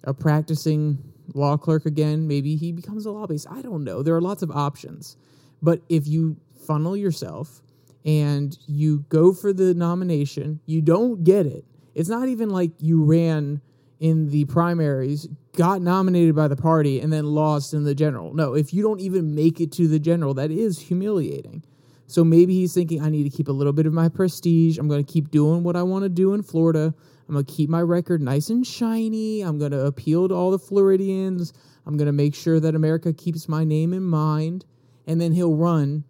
a 0.04 0.14
practicing 0.14 0.98
law 1.34 1.58
clerk 1.58 1.86
again. 1.86 2.28
Maybe 2.28 2.56
he 2.56 2.72
becomes 2.72 3.06
a 3.06 3.12
lobbyist. 3.12 3.48
I 3.50 3.62
don't 3.62 3.84
know. 3.84 4.04
There 4.04 4.16
are 4.16 4.22
lots 4.22 4.44
of 4.44 4.52
options. 4.52 5.18
But 5.62 5.82
if 5.88 6.06
you 6.08 6.38
funnel 6.68 6.98
yourself 6.98 7.62
and 8.06 8.58
you 8.68 9.06
go 9.10 9.34
for 9.34 9.54
the 9.54 9.74
nomination, 9.74 10.60
you 10.66 10.82
don't 10.82 11.24
get 11.24 11.46
it. 11.46 11.66
It's 11.96 12.10
not 12.10 12.28
even 12.28 12.50
like 12.50 12.72
you 12.80 13.04
ran 13.04 13.62
in 14.00 14.30
the 14.30 14.46
primaries, 14.46 15.28
got 15.56 15.82
nominated 15.82 16.36
by 16.36 16.48
the 16.48 16.56
party, 16.56 17.00
and 17.00 17.14
then 17.14 17.26
lost 17.26 17.74
in 17.74 17.84
the 17.84 17.96
general. 17.96 18.34
No, 18.34 18.54
if 18.54 18.74
you 18.74 18.84
don't 18.84 19.00
even 19.00 19.34
make 19.34 19.62
it 19.62 19.72
to 19.74 19.88
the 19.88 20.00
general, 20.00 20.34
that 20.34 20.52
is 20.52 20.80
humiliating. 20.80 21.64
So 22.08 22.24
maybe 22.24 22.54
he's 22.54 22.74
thinking, 22.74 23.02
I 23.02 23.10
need 23.10 23.24
to 23.24 23.36
keep 23.36 23.48
a 23.48 23.54
little 23.54 23.74
bit 23.74 23.86
of 23.86 23.94
my 23.94 24.10
prestige. 24.10 24.78
I'm 24.78 24.88
going 24.90 25.04
to 25.04 25.12
keep 25.12 25.32
doing 25.32 25.64
what 25.64 25.76
I 25.76 25.84
want 25.84 26.04
to 26.04 26.10
do 26.10 26.34
in 26.34 26.44
Florida. 26.44 26.94
I'm 27.28 27.34
going 27.34 27.46
to 27.46 27.52
keep 27.52 27.70
my 27.70 27.82
record 27.82 28.22
nice 28.22 28.50
and 28.50 28.68
shiny. 28.68 29.42
I'm 29.42 29.58
going 29.58 29.72
to 29.72 29.86
appeal 29.86 30.28
to 30.28 30.36
all 30.36 30.52
the 30.52 30.60
Floridians. 30.60 31.54
I'm 31.86 31.96
going 31.96 32.08
to 32.08 32.12
make 32.12 32.36
sure 32.36 32.60
that 32.60 32.76
America 32.76 33.14
keeps 33.14 33.48
my 33.48 33.64
name 33.64 33.94
in 33.94 34.04
mind. 34.04 34.66
And 35.08 35.22
then 35.22 35.32
he'll 35.32 35.56
run 35.56 36.04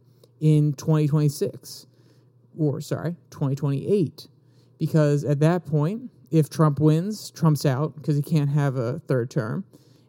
in 0.43 0.73
2026 0.73 1.87
or 2.59 2.81
sorry, 2.81 3.15
2028. 3.31 4.27
Because 4.77 5.23
at 5.23 5.39
that 5.39 5.65
point, 5.65 6.11
if 6.29 6.49
Trump 6.49 6.79
wins, 6.79 7.31
Trump's 7.31 7.65
out 7.65 7.95
because 7.95 8.17
he 8.17 8.21
can't 8.21 8.49
have 8.49 8.75
a 8.75 8.99
third 9.07 9.31
term. 9.31 9.63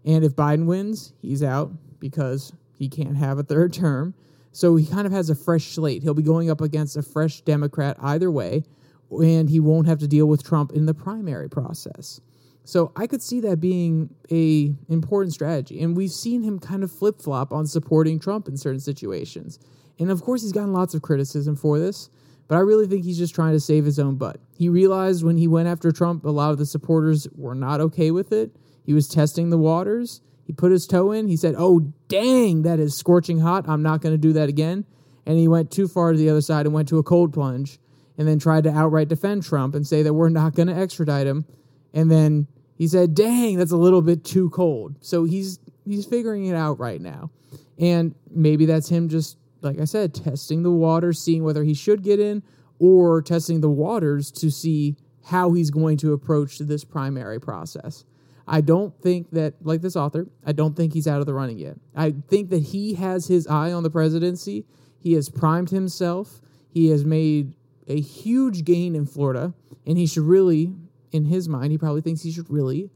And 0.05 0.25
if 0.25 0.35
Biden 0.35 0.67
wins, 0.67 1.12
he's 1.23 1.43
out 1.43 1.73
because 2.00 2.53
he 2.76 2.88
can't 2.88 3.17
have 3.17 3.38
a 3.38 3.45
third 3.45 3.73
term. 3.73 4.14
So 4.50 4.75
he 4.75 4.87
kind 4.87 5.07
of 5.07 5.12
has 5.12 5.31
a 5.31 5.35
fresh 5.37 5.69
slate. 5.69 6.03
He'll 6.03 6.14
be 6.14 6.23
going 6.23 6.50
up 6.50 6.61
against 6.61 6.97
a 6.97 7.03
fresh 7.03 7.41
Democrat 7.43 7.97
either 8.00 8.31
way, 8.31 8.64
and 9.11 9.49
he 9.49 9.61
won't 9.61 9.87
have 9.87 10.00
to 10.00 10.09
deal 10.09 10.26
with 10.26 10.43
Trump 10.43 10.73
in 10.73 10.87
the 10.87 10.95
primary 10.95 11.49
process. 11.49 12.21
So 12.64 12.91
I 12.97 13.07
could 13.07 13.23
see 13.23 13.41
that 13.41 13.61
being 13.61 14.14
a 14.33 14.75
important 14.88 15.33
strategy. 15.33 15.81
And 15.83 15.97
we've 15.97 16.11
seen 16.11 16.43
him 16.43 16.59
kind 16.59 16.83
of 16.83 16.91
flip-flop 16.91 17.53
on 17.53 17.67
supporting 17.67 18.19
Trump 18.19 18.49
in 18.49 18.57
certain 18.57 18.81
situations. 18.81 19.59
And 19.98 20.10
of 20.10 20.22
course 20.22 20.42
he's 20.42 20.52
gotten 20.52 20.72
lots 20.72 20.94
of 20.94 21.02
criticism 21.02 21.56
for 21.56 21.78
this, 21.78 22.10
but 22.48 22.56
I 22.56 22.60
really 22.60 22.86
think 22.86 23.04
he's 23.04 23.18
just 23.18 23.34
trying 23.34 23.52
to 23.52 23.60
save 23.60 23.84
his 23.84 23.98
own 23.98 24.16
butt. 24.16 24.40
He 24.56 24.68
realized 24.68 25.24
when 25.24 25.36
he 25.36 25.48
went 25.48 25.68
after 25.68 25.92
Trump, 25.92 26.24
a 26.24 26.30
lot 26.30 26.50
of 26.50 26.58
the 26.58 26.66
supporters 26.66 27.26
were 27.34 27.54
not 27.54 27.80
okay 27.80 28.10
with 28.10 28.32
it. 28.32 28.54
He 28.84 28.92
was 28.92 29.08
testing 29.08 29.50
the 29.50 29.58
waters. 29.58 30.20
He 30.46 30.52
put 30.52 30.72
his 30.72 30.86
toe 30.86 31.10
in. 31.12 31.26
He 31.26 31.36
said, 31.36 31.54
"Oh, 31.56 31.92
dang, 32.08 32.62
that 32.62 32.78
is 32.78 32.96
scorching 32.96 33.40
hot. 33.40 33.64
I'm 33.66 33.82
not 33.82 34.02
going 34.02 34.14
to 34.14 34.18
do 34.18 34.34
that 34.34 34.48
again." 34.48 34.84
And 35.24 35.38
he 35.38 35.48
went 35.48 35.70
too 35.70 35.88
far 35.88 36.12
to 36.12 36.18
the 36.18 36.28
other 36.28 36.42
side 36.42 36.66
and 36.66 36.74
went 36.74 36.88
to 36.88 36.98
a 36.98 37.02
cold 37.02 37.32
plunge 37.32 37.78
and 38.18 38.28
then 38.28 38.38
tried 38.38 38.64
to 38.64 38.70
outright 38.70 39.08
defend 39.08 39.42
Trump 39.42 39.74
and 39.74 39.86
say 39.86 40.02
that 40.02 40.12
we're 40.12 40.28
not 40.28 40.54
going 40.54 40.68
to 40.68 40.74
extradite 40.74 41.26
him. 41.26 41.46
And 41.94 42.10
then 42.10 42.46
he 42.76 42.86
said, 42.86 43.14
"Dang, 43.14 43.56
that's 43.56 43.72
a 43.72 43.76
little 43.76 44.02
bit 44.02 44.22
too 44.22 44.50
cold." 44.50 44.96
So 45.00 45.24
he's 45.24 45.58
he's 45.86 46.04
figuring 46.04 46.44
it 46.46 46.54
out 46.54 46.78
right 46.78 47.00
now. 47.00 47.30
And 47.78 48.14
maybe 48.30 48.66
that's 48.66 48.88
him 48.88 49.08
just 49.08 49.38
like 49.64 49.80
I 49.80 49.85
said, 49.85 50.14
testing 50.14 50.62
the 50.62 50.71
waters, 50.71 51.21
seeing 51.21 51.42
whether 51.42 51.64
he 51.64 51.75
should 51.75 52.02
get 52.02 52.21
in 52.21 52.42
or 52.78 53.23
testing 53.23 53.61
the 53.61 53.71
waters 53.71 54.30
to 54.33 54.50
see 54.50 54.97
how 55.25 55.52
he's 55.52 55.71
going 55.71 55.97
to 55.99 56.12
approach 56.12 56.59
this 56.59 56.85
primary 56.85 57.40
process. 57.40 58.04
I 58.47 58.61
don't 58.61 58.94
think 59.00 59.30
that, 59.30 59.54
like 59.62 59.80
this 59.80 59.97
author, 59.97 60.26
I 60.44 60.52
don't 60.52 60.76
think 60.76 60.92
he's 60.92 61.09
out 61.09 61.21
of 61.21 61.26
the 61.26 61.33
running 61.33 61.59
yet. 61.59 61.76
I 61.97 62.14
think 62.28 62.50
that 62.50 62.62
he 62.62 62.94
has 62.94 63.26
his 63.26 63.47
eye 63.47 63.73
on 63.73 63.83
the 63.83 63.90
presidency. 63.90 64.66
He 64.99 65.14
has 65.14 65.30
primed 65.30 65.71
himself. 65.71 66.42
He 66.68 66.90
has 66.90 67.04
made 67.04 67.54
a 67.88 68.00
huge 68.00 68.64
gain 68.64 68.94
in 68.94 69.06
Florida, 69.06 69.54
and 69.87 69.97
he 69.97 70.06
should 70.06 70.25
really, 70.25 70.75
in 71.12 71.25
his 71.25 71.49
mind, 71.49 71.73
he 71.73 71.78
probably 71.78 72.02
thinks 72.02 72.23
he 72.23 72.33
should 72.33 72.50
really 72.50 72.90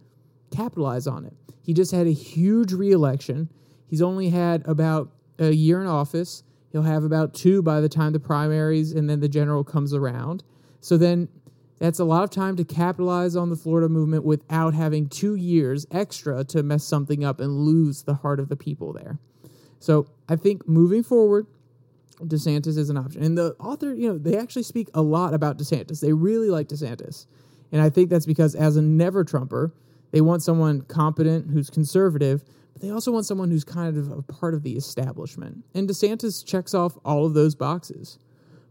capitalize 0.51 1.07
on 1.07 1.25
it. 1.25 1.35
He 1.63 1.73
just 1.73 1.93
had 1.93 2.07
a 2.07 2.13
huge 2.13 2.73
reelection. 2.73 3.49
He's 3.87 4.03
only 4.03 4.31
had 4.31 4.67
about 4.67 5.11
a 5.39 5.51
year 5.51 5.81
in 5.81 5.87
office. 5.87 6.43
He'll 6.73 6.83
have 6.83 7.05
about 7.05 7.35
two 7.35 7.63
by 7.63 7.81
the 7.81 7.89
time 7.89 8.13
the 8.13 8.21
primaries 8.21 8.93
and 8.93 9.09
then 9.09 9.21
the 9.21 9.29
general 9.29 9.65
comes 9.65 9.95
around. 9.95 10.45
So 10.81 10.97
then 10.97 11.29
that's 11.79 11.99
a 11.99 12.05
lot 12.05 12.25
of 12.25 12.31
time 12.31 12.57
to 12.57 12.65
capitalize 12.65 13.37
on 13.37 13.51
the 13.51 13.57
Florida 13.57 13.89
movement 13.89 14.25
without 14.25 14.75
having 14.75 15.09
two 15.09 15.35
years 15.35 15.87
extra 15.91 16.45
to 16.45 16.63
mess 16.63 16.85
something 16.85 17.25
up 17.25 17.41
and 17.41 17.61
lose 17.61 18.03
the 18.03 18.15
heart 18.15 18.41
of 18.41 18.49
the 18.49 18.57
people 18.57 18.93
there. 18.93 19.19
So 19.79 20.09
I 20.29 20.37
think 20.37 20.69
moving 20.69 21.03
forward, 21.03 21.47
DeSantis 22.21 22.77
is 22.77 22.91
an 22.91 22.97
option. 22.97 23.23
And 23.23 23.39
the 23.39 23.55
author, 23.61 23.95
you 23.95 24.09
know, 24.09 24.19
they 24.19 24.37
actually 24.37 24.65
speak 24.65 24.89
a 24.93 25.03
lot 25.03 25.35
about 25.35 25.57
DeSantis. 25.57 26.01
They 26.01 26.13
really 26.13 26.51
like 26.51 26.69
DeSantis. 26.69 27.27
And 27.71 27.81
I 27.81 27.91
think 27.91 28.11
that's 28.11 28.27
because 28.27 28.55
as 28.55 28.77
a 28.77 28.83
never 28.83 29.23
Trumper, 29.23 29.73
they 30.11 30.21
want 30.21 30.43
someone 30.43 30.83
competent 30.83 31.51
who's 31.51 31.71
conservative, 31.71 32.45
but 32.79 32.87
they 32.87 32.93
also 32.93 33.11
want 33.11 33.27
someone 33.27 33.51
who's 33.51 33.65
kind 33.65 33.97
of 33.97 34.13
a 34.13 34.23
part 34.23 34.55
of 34.55 34.63
the 34.63 34.77
establishment. 34.77 35.65
And 35.75 35.89
DeSantis 35.89 36.45
checks 36.45 36.75
off 36.75 36.97
all 37.05 37.27
of 37.27 37.35
those 37.35 37.57
boxes. 37.57 38.19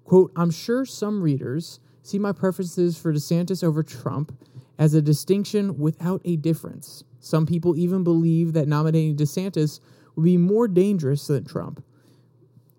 Quote, 0.06 0.32
I'm 0.38 0.52
sure 0.52 0.86
some 0.86 1.22
readers 1.22 1.82
see 2.04 2.18
my 2.18 2.32
preferences 2.32 2.98
for 2.98 3.12
DeSantis 3.12 3.64
over 3.64 3.84
Trump 3.84 4.38
as 4.80 4.94
a 4.94 5.02
distinction 5.02 5.78
without 5.78 6.22
a 6.24 6.38
difference. 6.38 7.04
Some 7.20 7.46
people 7.46 7.78
even 7.78 8.06
believe 8.06 8.54
that 8.54 8.68
nominating 8.68 9.18
DeSantis 9.18 9.82
would 10.16 10.24
be 10.24 10.38
more 10.38 10.70
dangerous 10.70 11.28
than 11.28 11.44
Trump, 11.44 11.84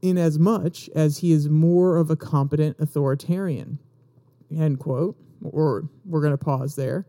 in 0.00 0.16
as 0.16 0.38
much 0.38 0.88
as 0.94 1.18
he 1.18 1.32
is 1.32 1.48
more 1.50 1.98
of 1.98 2.10
a 2.10 2.16
competent 2.16 2.76
authoritarian. 2.78 3.78
End 4.56 4.78
quote. 4.78 5.16
Or 5.42 5.88
we're 6.06 6.22
going 6.22 6.32
to 6.32 6.38
pause 6.38 6.74
there. 6.74 7.06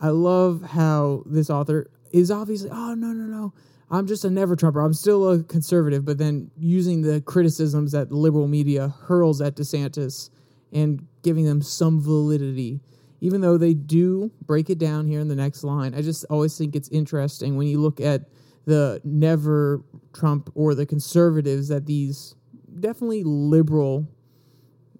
I 0.00 0.10
love 0.10 0.62
how 0.62 1.24
this 1.26 1.50
author 1.50 1.90
is 2.12 2.30
obviously, 2.30 2.70
oh, 2.70 2.94
no, 2.94 3.08
no, 3.08 3.24
no. 3.24 3.52
I'm 3.90 4.06
just 4.06 4.24
a 4.24 4.30
never 4.30 4.54
Trumper. 4.54 4.80
I'm 4.80 4.92
still 4.92 5.30
a 5.30 5.42
conservative, 5.42 6.04
but 6.04 6.18
then 6.18 6.50
using 6.58 7.02
the 7.02 7.22
criticisms 7.22 7.92
that 7.92 8.10
the 8.10 8.16
liberal 8.16 8.46
media 8.46 8.94
hurls 9.04 9.40
at 9.40 9.56
DeSantis 9.56 10.30
and 10.72 11.06
giving 11.22 11.46
them 11.46 11.62
some 11.62 12.00
validity, 12.00 12.80
even 13.20 13.40
though 13.40 13.56
they 13.56 13.72
do 13.72 14.30
break 14.44 14.68
it 14.68 14.78
down 14.78 15.06
here 15.06 15.20
in 15.20 15.28
the 15.28 15.34
next 15.34 15.64
line. 15.64 15.94
I 15.94 16.02
just 16.02 16.26
always 16.28 16.56
think 16.56 16.76
it's 16.76 16.88
interesting 16.90 17.56
when 17.56 17.66
you 17.66 17.80
look 17.80 18.00
at 18.00 18.28
the 18.66 19.00
never 19.04 19.82
Trump 20.12 20.50
or 20.54 20.74
the 20.74 20.84
conservatives 20.84 21.68
that 21.68 21.86
these 21.86 22.34
definitely 22.80 23.24
liberal, 23.24 24.06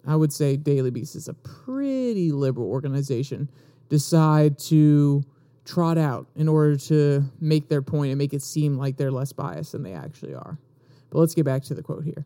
I 0.07 0.15
would 0.15 0.33
say 0.33 0.57
Daily 0.57 0.89
Beast 0.89 1.15
is 1.15 1.27
a 1.27 1.35
pretty 1.35 2.31
liberal 2.31 2.67
organization, 2.67 3.51
decide 3.89 4.57
to 4.59 5.23
trot 5.69 5.97
out 5.97 6.27
in 6.35 6.47
order 6.47 6.75
to 6.75 7.23
make 7.39 7.69
their 7.69 7.81
point 7.81 8.11
and 8.11 8.17
make 8.17 8.33
it 8.33 8.41
seem 8.41 8.75
like 8.75 8.97
they're 8.97 9.11
less 9.11 9.31
biased 9.31 9.73
than 9.73 9.83
they 9.83 9.93
actually 9.93 10.33
are. 10.33 10.57
But 11.11 11.19
let's 11.19 11.35
get 11.35 11.45
back 11.45 11.63
to 11.63 11.75
the 11.75 11.83
quote 11.83 12.03
here. 12.03 12.25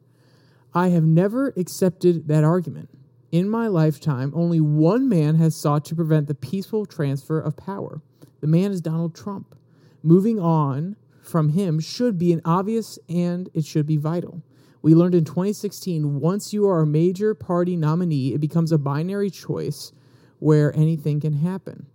I 0.74 0.90
have 0.90 1.04
never 1.04 1.54
accepted 1.58 2.28
that 2.30 2.44
argument. 2.44 2.90
In 3.32 3.50
my 3.50 3.68
lifetime, 3.68 4.32
only 4.34 4.62
one 4.62 5.10
man 5.10 5.36
has 5.36 5.56
sought 5.56 5.84
to 5.86 5.96
prevent 5.96 6.28
the 6.28 6.36
peaceful 6.36 6.86
transfer 6.86 7.40
of 7.40 7.58
power. 7.58 8.02
The 8.40 8.48
man 8.48 8.72
is 8.72 8.80
Donald 8.80 9.14
Trump. 9.14 9.56
Moving 10.02 10.40
on 10.40 10.96
from 11.22 11.50
him 11.50 11.80
should 11.80 12.18
be 12.18 12.32
an 12.32 12.42
obvious 12.46 12.98
and 13.10 13.50
it 13.54 13.66
should 13.66 13.86
be 13.86 13.98
vital. 13.98 14.42
We 14.82 14.96
learned 14.96 15.16
in 15.16 15.26
2016 15.26 16.20
once 16.20 16.54
you 16.54 16.68
are 16.68 16.82
a 16.82 16.86
major 16.86 17.34
party 17.34 17.76
nominee, 17.76 18.34
it 18.34 18.40
becomes 18.40 18.72
a 18.72 18.78
binary 18.78 19.30
choice 19.30 19.92
where 20.40 20.76
anything 20.76 21.20
can 21.20 21.34
happen. 21.34 21.88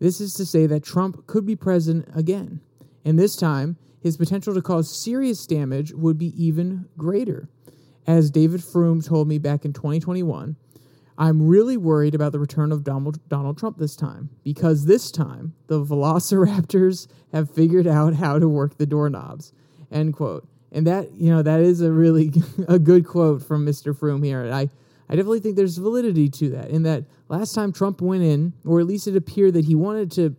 This 0.00 0.20
is 0.20 0.34
to 0.34 0.46
say 0.46 0.66
that 0.66 0.82
Trump 0.82 1.26
could 1.26 1.46
be 1.46 1.54
president 1.54 2.08
again, 2.14 2.60
and 3.04 3.18
this 3.18 3.36
time 3.36 3.76
his 4.02 4.16
potential 4.16 4.54
to 4.54 4.62
cause 4.62 4.90
serious 4.90 5.46
damage 5.46 5.92
would 5.92 6.18
be 6.18 6.32
even 6.42 6.86
greater. 6.96 7.48
As 8.06 8.30
David 8.30 8.64
Frum 8.64 9.02
told 9.02 9.28
me 9.28 9.38
back 9.38 9.64
in 9.64 9.72
2021, 9.72 10.56
I'm 11.18 11.46
really 11.46 11.76
worried 11.76 12.14
about 12.14 12.32
the 12.32 12.38
return 12.38 12.72
of 12.72 12.82
Donald, 12.82 13.58
Trump 13.58 13.76
this 13.76 13.94
time 13.94 14.30
because 14.42 14.86
this 14.86 15.10
time 15.10 15.54
the 15.66 15.84
Velociraptors 15.84 17.08
have 17.32 17.50
figured 17.50 17.86
out 17.86 18.14
how 18.14 18.38
to 18.38 18.48
work 18.48 18.78
the 18.78 18.86
doorknobs. 18.86 19.52
End 19.92 20.14
quote. 20.14 20.48
And 20.72 20.86
that 20.86 21.12
you 21.12 21.30
know 21.30 21.42
that 21.42 21.60
is 21.60 21.82
a 21.82 21.92
really 21.92 22.32
a 22.68 22.78
good 22.78 23.06
quote 23.06 23.42
from 23.42 23.66
Mr. 23.66 23.96
Frum 23.96 24.22
here. 24.22 24.44
And 24.44 24.54
I 24.54 24.70
I 25.10 25.16
definitely 25.16 25.40
think 25.40 25.56
there's 25.56 25.76
validity 25.76 26.30
to 26.30 26.50
that. 26.50 26.70
In 26.70 26.84
that 26.84 27.04
last 27.30 27.54
time 27.54 27.72
Trump 27.72 28.00
went 28.00 28.22
in, 28.22 28.52
or 28.64 28.80
at 28.80 28.86
least 28.86 29.06
it 29.06 29.16
appeared 29.16 29.54
that 29.54 29.64
he 29.64 29.74
wanted 29.74 30.10
to 30.12 30.36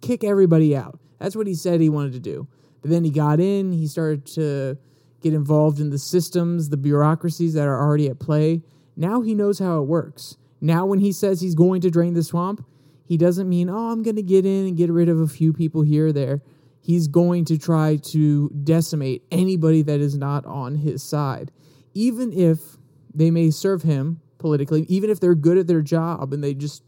kick 0.00 0.24
everybody 0.24 0.76
out. 0.76 0.98
That's 1.18 1.36
what 1.36 1.46
he 1.46 1.54
said 1.54 1.80
he 1.80 1.88
wanted 1.88 2.12
to 2.14 2.20
do. 2.20 2.48
But 2.80 2.90
then 2.90 3.04
he 3.04 3.10
got 3.10 3.40
in, 3.40 3.72
he 3.72 3.86
started 3.86 4.26
to 4.34 4.78
get 5.22 5.34
involved 5.34 5.80
in 5.80 5.90
the 5.90 5.98
systems, 5.98 6.70
the 6.70 6.78
bureaucracies 6.78 7.52
that 7.54 7.68
are 7.68 7.78
already 7.78 8.08
at 8.08 8.18
play 8.18 8.62
now 9.00 9.22
he 9.22 9.34
knows 9.34 9.58
how 9.58 9.80
it 9.80 9.86
works. 9.86 10.36
Now, 10.60 10.84
when 10.84 10.98
he 10.98 11.10
says 11.10 11.40
he's 11.40 11.54
going 11.54 11.80
to 11.80 11.90
drain 11.90 12.12
the 12.12 12.22
swamp, 12.22 12.64
he 13.02 13.16
doesn't 13.16 13.48
mean, 13.48 13.70
oh, 13.70 13.90
I'm 13.90 14.02
going 14.02 14.16
to 14.16 14.22
get 14.22 14.44
in 14.44 14.66
and 14.66 14.76
get 14.76 14.90
rid 14.90 15.08
of 15.08 15.18
a 15.18 15.26
few 15.26 15.54
people 15.54 15.80
here 15.80 16.08
or 16.08 16.12
there. 16.12 16.42
He's 16.82 17.08
going 17.08 17.46
to 17.46 17.58
try 17.58 17.96
to 18.10 18.50
decimate 18.50 19.24
anybody 19.30 19.80
that 19.82 20.00
is 20.00 20.16
not 20.18 20.44
on 20.44 20.76
his 20.76 21.02
side, 21.02 21.50
even 21.94 22.30
if 22.30 22.76
they 23.14 23.30
may 23.30 23.50
serve 23.50 23.82
him 23.82 24.20
politically, 24.40 24.82
even 24.88 25.10
if 25.10 25.20
they're 25.20 25.36
good 25.36 25.56
at 25.56 25.68
their 25.68 25.82
job 25.82 26.32
and 26.32 26.42
they 26.42 26.54
just 26.54 26.82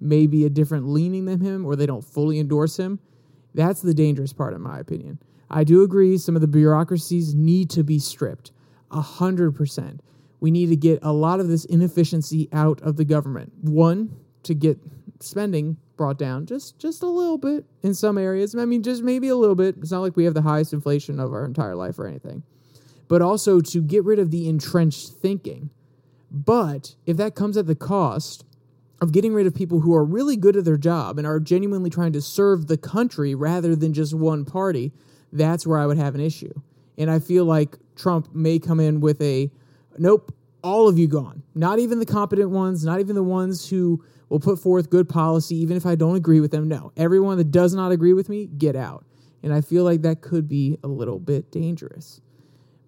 may 0.00 0.26
be 0.26 0.46
a 0.46 0.50
different 0.50 0.88
leaning 0.88 1.26
than 1.26 1.40
him 1.40 1.66
or 1.66 1.76
they 1.76 1.86
don't 1.86 2.04
fully 2.04 2.40
endorse 2.40 2.78
him. 2.78 2.98
That's 3.54 3.82
the 3.82 3.92
dangerous 3.92 4.32
part, 4.32 4.54
in 4.54 4.62
my 4.62 4.78
opinion. 4.78 5.18
I 5.50 5.64
do 5.64 5.82
agree 5.82 6.16
some 6.16 6.34
of 6.34 6.40
the 6.40 6.48
bureaucracies 6.48 7.34
need 7.34 7.68
to 7.70 7.84
be 7.84 7.98
stripped, 7.98 8.52
a 8.90 9.02
hundred 9.02 9.54
percent 9.54 10.00
we 10.42 10.50
need 10.50 10.70
to 10.70 10.76
get 10.76 10.98
a 11.02 11.12
lot 11.12 11.38
of 11.38 11.46
this 11.46 11.64
inefficiency 11.66 12.48
out 12.52 12.82
of 12.82 12.96
the 12.96 13.04
government. 13.04 13.52
One, 13.60 14.16
to 14.42 14.54
get 14.54 14.76
spending 15.20 15.76
brought 15.96 16.18
down 16.18 16.46
just 16.46 16.80
just 16.80 17.00
a 17.04 17.06
little 17.06 17.38
bit 17.38 17.64
in 17.84 17.94
some 17.94 18.18
areas. 18.18 18.52
I 18.56 18.64
mean, 18.64 18.82
just 18.82 19.04
maybe 19.04 19.28
a 19.28 19.36
little 19.36 19.54
bit. 19.54 19.76
It's 19.78 19.92
not 19.92 20.00
like 20.00 20.16
we 20.16 20.24
have 20.24 20.34
the 20.34 20.42
highest 20.42 20.72
inflation 20.72 21.20
of 21.20 21.32
our 21.32 21.44
entire 21.44 21.76
life 21.76 21.96
or 21.96 22.08
anything. 22.08 22.42
But 23.06 23.22
also 23.22 23.60
to 23.60 23.80
get 23.80 24.02
rid 24.02 24.18
of 24.18 24.32
the 24.32 24.48
entrenched 24.48 25.10
thinking. 25.10 25.70
But 26.32 26.96
if 27.04 27.18
that 27.18 27.34
comes 27.34 27.58
at 27.58 27.66
the 27.66 27.74
cost 27.74 28.44
of 29.02 29.12
getting 29.12 29.34
rid 29.34 29.46
of 29.46 29.54
people 29.54 29.80
who 29.80 29.94
are 29.94 30.04
really 30.04 30.36
good 30.36 30.56
at 30.56 30.64
their 30.64 30.78
job 30.78 31.18
and 31.18 31.26
are 31.26 31.38
genuinely 31.38 31.90
trying 31.90 32.12
to 32.14 32.22
serve 32.22 32.66
the 32.66 32.78
country 32.78 33.34
rather 33.34 33.76
than 33.76 33.92
just 33.92 34.14
one 34.14 34.44
party, 34.44 34.92
that's 35.30 35.66
where 35.66 35.78
I 35.78 35.86
would 35.86 35.98
have 35.98 36.14
an 36.14 36.20
issue. 36.20 36.52
And 36.96 37.10
I 37.10 37.18
feel 37.18 37.44
like 37.44 37.76
Trump 37.96 38.34
may 38.34 38.58
come 38.58 38.80
in 38.80 39.00
with 39.00 39.20
a 39.20 39.50
nope, 39.98 40.34
all 40.62 40.88
of 40.88 40.98
you 40.98 41.06
gone. 41.06 41.42
Not 41.54 41.78
even 41.78 41.98
the 41.98 42.06
competent 42.06 42.50
ones, 42.50 42.84
not 42.84 43.00
even 43.00 43.14
the 43.14 43.22
ones 43.22 43.68
who 43.68 44.02
will 44.28 44.40
put 44.40 44.58
forth 44.58 44.88
good 44.88 45.08
policy, 45.08 45.56
even 45.56 45.76
if 45.76 45.84
I 45.84 45.96
don't 45.96 46.16
agree 46.16 46.40
with 46.40 46.50
them. 46.50 46.68
No, 46.68 46.92
everyone 46.96 47.36
that 47.38 47.50
does 47.50 47.74
not 47.74 47.92
agree 47.92 48.14
with 48.14 48.30
me, 48.30 48.46
get 48.46 48.74
out. 48.74 49.04
And 49.42 49.52
I 49.52 49.60
feel 49.60 49.84
like 49.84 50.02
that 50.02 50.22
could 50.22 50.48
be 50.48 50.78
a 50.82 50.88
little 50.88 51.18
bit 51.18 51.50
dangerous. 51.50 52.20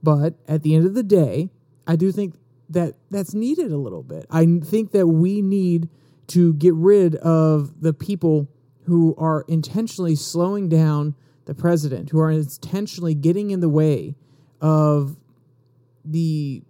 But 0.03 0.35
at 0.49 0.63
the 0.63 0.75
end 0.75 0.87
of 0.87 0.95
the 0.95 1.03
day, 1.03 1.51
I 1.87 1.97
do 1.97 2.13
think 2.13 2.35
that 2.75 2.95
that's 3.11 3.35
needed 3.35 3.73
a 3.73 3.77
little 3.77 4.03
bit. 4.03 4.27
I 4.31 4.45
think 4.63 4.93
that 4.93 5.07
we 5.07 5.43
need 5.43 5.89
to 6.29 6.55
get 6.55 6.75
rid 6.75 7.17
of 7.17 7.81
the 7.81 7.93
people 7.93 8.49
who 8.85 9.15
are 9.17 9.45
intentionally 9.49 10.15
slowing 10.15 10.69
down 10.69 11.15
the 11.47 11.55
president, 11.55 12.11
who 12.11 12.21
are 12.21 12.31
intentionally 12.31 13.15
getting 13.15 13.51
in 13.51 13.61
the 13.61 13.69
way 13.69 14.15
of 14.61 15.17
the 16.05 16.63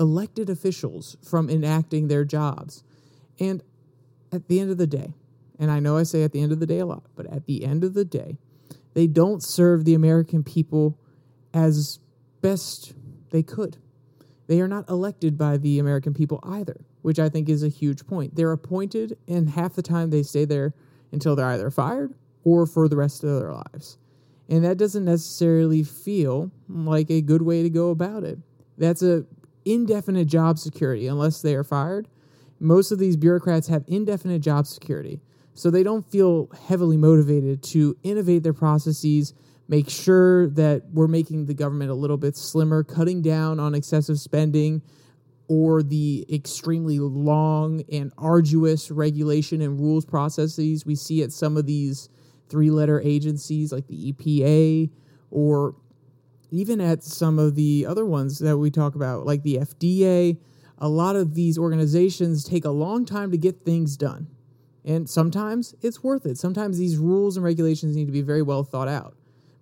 elected 0.00 0.48
officials 0.48 1.16
from 1.22 1.50
enacting 1.50 2.08
their 2.08 2.24
jobs. 2.24 2.84
And 3.40 3.62
at 4.32 4.48
the 4.48 4.60
end 4.60 4.70
of 4.70 4.78
the 4.78 4.86
day, 4.86 5.14
and 5.58 5.70
I 5.70 5.80
know 5.80 5.96
I 5.96 6.04
say 6.04 6.22
at 6.22 6.32
the 6.32 6.40
end 6.40 6.52
of 6.52 6.60
the 6.60 6.66
day 6.66 6.78
a 6.78 6.86
lot, 6.86 7.04
but 7.16 7.26
at 7.26 7.46
the 7.46 7.64
end 7.64 7.82
of 7.82 7.94
the 7.94 8.04
day, 8.04 8.38
they 8.94 9.06
don't 9.06 9.42
serve 9.42 9.84
the 9.84 9.94
American 9.94 10.44
people 10.44 10.98
as 11.52 11.98
best 12.40 12.94
they 13.30 13.42
could. 13.42 13.76
They 14.48 14.60
are 14.60 14.68
not 14.68 14.88
elected 14.88 15.38
by 15.38 15.58
the 15.58 15.78
American 15.78 16.14
people 16.14 16.40
either, 16.42 16.84
which 17.02 17.18
I 17.18 17.28
think 17.28 17.48
is 17.48 17.62
a 17.62 17.68
huge 17.68 18.06
point. 18.06 18.34
They're 18.34 18.50
appointed, 18.52 19.16
and 19.28 19.50
half 19.50 19.74
the 19.74 19.82
time 19.82 20.10
they 20.10 20.22
stay 20.22 20.44
there 20.44 20.74
until 21.12 21.36
they're 21.36 21.46
either 21.46 21.70
fired 21.70 22.14
or 22.44 22.66
for 22.66 22.88
the 22.88 22.96
rest 22.96 23.22
of 23.22 23.38
their 23.38 23.52
lives. 23.52 23.98
And 24.48 24.64
that 24.64 24.78
doesn't 24.78 25.04
necessarily 25.04 25.82
feel 25.82 26.50
like 26.68 27.10
a 27.10 27.20
good 27.20 27.42
way 27.42 27.62
to 27.62 27.70
go 27.70 27.90
about 27.90 28.24
it. 28.24 28.38
That's 28.78 29.02
a 29.02 29.26
indefinite 29.66 30.26
job 30.26 30.58
security 30.58 31.06
unless 31.06 31.42
they 31.42 31.54
are 31.54 31.64
fired. 31.64 32.08
Most 32.58 32.90
of 32.90 32.98
these 32.98 33.16
bureaucrats 33.16 33.68
have 33.68 33.84
indefinite 33.86 34.40
job 34.40 34.66
security. 34.66 35.20
So 35.52 35.70
they 35.70 35.82
don't 35.82 36.08
feel 36.08 36.48
heavily 36.68 36.96
motivated 36.96 37.62
to 37.64 37.96
innovate 38.02 38.44
their 38.44 38.52
processes, 38.52 39.34
make 39.68 39.88
sure 39.88 40.48
that 40.50 40.82
we're 40.92 41.08
making 41.08 41.46
the 41.46 41.54
government 41.54 41.90
a 41.90 41.94
little 41.94 42.16
bit 42.16 42.36
slimmer, 42.36 42.82
cutting 42.82 43.22
down 43.22 43.60
on 43.60 43.74
excessive 43.74 44.18
spending 44.18 44.82
or 45.48 45.82
the 45.82 46.26
extremely 46.32 46.98
long 46.98 47.82
and 47.90 48.12
arduous 48.18 48.90
regulation 48.90 49.62
and 49.62 49.80
rules 49.80 50.04
processes 50.04 50.84
we 50.84 50.94
see 50.94 51.22
at 51.22 51.32
some 51.32 51.56
of 51.56 51.66
these 51.66 52.10
three 52.48 52.70
letter 52.70 53.00
agencies 53.00 53.72
like 53.72 53.86
the 53.88 54.12
EPA 54.12 54.90
or 55.30 55.74
even 56.50 56.80
at 56.80 57.02
some 57.02 57.38
of 57.38 57.54
the 57.54 57.84
other 57.86 58.06
ones 58.06 58.38
that 58.38 58.56
we 58.56 58.70
talk 58.70 58.94
about, 58.94 59.26
like 59.26 59.42
the 59.42 59.56
FDA, 59.56 60.38
a 60.78 60.88
lot 60.88 61.16
of 61.16 61.34
these 61.34 61.58
organizations 61.58 62.44
take 62.44 62.64
a 62.64 62.70
long 62.70 63.04
time 63.04 63.30
to 63.30 63.36
get 63.38 63.64
things 63.64 63.96
done. 63.96 64.28
And 64.84 65.08
sometimes 65.08 65.74
it's 65.82 66.02
worth 66.02 66.24
it. 66.24 66.38
Sometimes 66.38 66.78
these 66.78 66.96
rules 66.96 67.36
and 67.36 67.44
regulations 67.44 67.96
need 67.96 68.06
to 68.06 68.12
be 68.12 68.22
very 68.22 68.42
well 68.42 68.64
thought 68.64 68.88
out. 68.88 69.14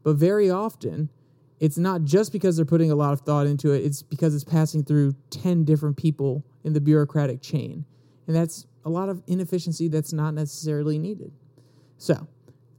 But 0.06 0.18
very 0.18 0.48
often, 0.48 1.10
it's 1.58 1.76
not 1.76 2.04
just 2.04 2.30
because 2.30 2.54
they're 2.54 2.64
putting 2.64 2.92
a 2.92 2.94
lot 2.94 3.12
of 3.12 3.22
thought 3.22 3.48
into 3.48 3.72
it, 3.72 3.84
it's 3.84 4.02
because 4.02 4.36
it's 4.36 4.44
passing 4.44 4.84
through 4.84 5.16
10 5.30 5.64
different 5.64 5.96
people 5.96 6.44
in 6.62 6.74
the 6.74 6.80
bureaucratic 6.80 7.42
chain. 7.42 7.84
And 8.28 8.36
that's 8.36 8.68
a 8.84 8.88
lot 8.88 9.08
of 9.08 9.20
inefficiency 9.26 9.88
that's 9.88 10.12
not 10.12 10.32
necessarily 10.32 10.96
needed. 10.96 11.32
So, 11.98 12.28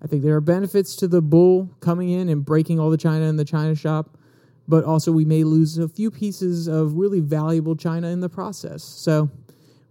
I 0.01 0.07
think 0.07 0.23
there 0.23 0.37
are 0.37 0.41
benefits 0.41 0.95
to 0.97 1.07
the 1.09 1.21
bull 1.21 1.69
coming 1.81 2.11
in 2.11 2.29
and 2.29 2.45
breaking 2.45 2.79
all 2.79 2.89
the 2.89 2.95
china 2.95 3.25
in 3.25 3.35
the 3.35 3.43
china 3.43 3.75
shop, 3.75 4.17
but 4.65 4.85
also 4.85 5.11
we 5.11 5.25
may 5.25 5.43
lose 5.43 5.77
a 5.77 5.89
few 5.89 6.09
pieces 6.09 6.69
of 6.69 6.93
really 6.93 7.19
valuable 7.19 7.75
china 7.75 8.07
in 8.07 8.21
the 8.21 8.29
process. 8.29 8.85
So 8.85 9.29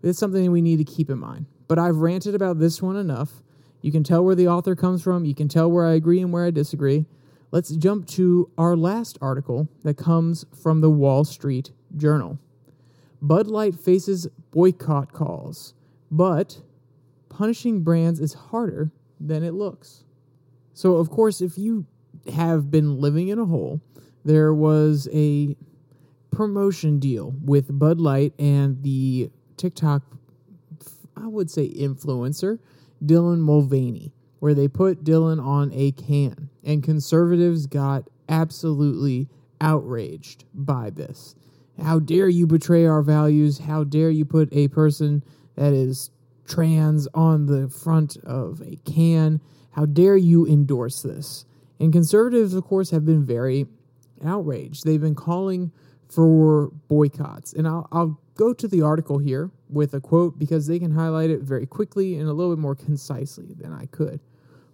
it's 0.02 0.18
something 0.18 0.50
we 0.50 0.62
need 0.62 0.78
to 0.78 0.84
keep 0.84 1.10
in 1.10 1.18
mind. 1.18 1.44
But 1.68 1.78
I've 1.78 1.96
ranted 1.96 2.34
about 2.34 2.60
this 2.60 2.80
one 2.80 2.96
enough. 2.96 3.42
You 3.82 3.92
can 3.92 4.04
tell 4.04 4.24
where 4.24 4.34
the 4.34 4.48
author 4.48 4.74
comes 4.74 5.02
from, 5.02 5.26
you 5.26 5.34
can 5.34 5.48
tell 5.48 5.70
where 5.70 5.84
I 5.84 5.92
agree 5.92 6.22
and 6.22 6.32
where 6.32 6.46
I 6.46 6.50
disagree. 6.50 7.04
Let's 7.52 7.70
jump 7.76 8.06
to 8.08 8.50
our 8.58 8.76
last 8.76 9.18
article 9.20 9.68
that 9.84 9.96
comes 9.96 10.44
from 10.60 10.80
the 10.80 10.90
Wall 10.90 11.24
Street 11.24 11.70
Journal. 11.96 12.38
Bud 13.22 13.46
Light 13.46 13.74
faces 13.74 14.26
boycott 14.50 15.12
calls, 15.12 15.74
but 16.10 16.60
punishing 17.28 17.82
brands 17.82 18.20
is 18.20 18.34
harder 18.34 18.90
than 19.20 19.44
it 19.44 19.54
looks. 19.54 20.04
So, 20.74 20.96
of 20.96 21.08
course, 21.08 21.40
if 21.40 21.56
you 21.56 21.86
have 22.34 22.70
been 22.70 23.00
living 23.00 23.28
in 23.28 23.38
a 23.38 23.46
hole, 23.46 23.80
there 24.24 24.52
was 24.52 25.08
a 25.12 25.56
promotion 26.32 26.98
deal 26.98 27.32
with 27.42 27.78
Bud 27.78 28.00
Light 28.00 28.34
and 28.38 28.82
the 28.82 29.30
TikTok, 29.56 30.02
I 31.16 31.28
would 31.28 31.50
say, 31.50 31.68
influencer, 31.68 32.58
Dylan 33.04 33.38
Mulvaney, 33.38 34.12
where 34.38 34.54
they 34.54 34.68
put 34.68 35.04
Dylan 35.04 35.44
on 35.44 35.70
a 35.72 35.92
can. 35.92 36.50
And 36.64 36.82
conservatives 36.82 37.66
got 37.66 38.08
absolutely 38.28 39.28
outraged 39.60 40.44
by 40.52 40.90
this. 40.90 41.34
How 41.82 41.98
dare 41.98 42.28
you 42.28 42.46
betray 42.46 42.86
our 42.86 43.02
values? 43.02 43.58
How 43.58 43.84
dare 43.84 44.10
you 44.10 44.24
put 44.24 44.48
a 44.52 44.68
person 44.68 45.22
that 45.56 45.72
is 45.72 46.10
trans 46.46 47.08
on 47.14 47.46
the 47.46 47.68
front 47.68 48.16
of 48.18 48.62
a 48.62 48.76
can. 48.90 49.40
How 49.72 49.86
dare 49.86 50.16
you 50.16 50.46
endorse 50.46 51.02
this? 51.02 51.44
And 51.78 51.92
conservatives, 51.92 52.54
of 52.54 52.64
course, 52.64 52.90
have 52.90 53.04
been 53.04 53.24
very 53.24 53.66
outraged. 54.24 54.84
They've 54.84 55.00
been 55.00 55.14
calling 55.14 55.72
for 56.08 56.70
boycotts. 56.88 57.52
And 57.52 57.66
I'll, 57.66 57.88
I'll 57.92 58.20
go 58.36 58.52
to 58.52 58.68
the 58.68 58.82
article 58.82 59.18
here 59.18 59.50
with 59.68 59.94
a 59.94 60.00
quote 60.00 60.38
because 60.38 60.66
they 60.66 60.78
can 60.78 60.92
highlight 60.92 61.30
it 61.30 61.40
very 61.40 61.66
quickly 61.66 62.16
and 62.16 62.28
a 62.28 62.32
little 62.32 62.54
bit 62.54 62.60
more 62.60 62.74
concisely 62.74 63.54
than 63.54 63.72
I 63.72 63.86
could. 63.86 64.20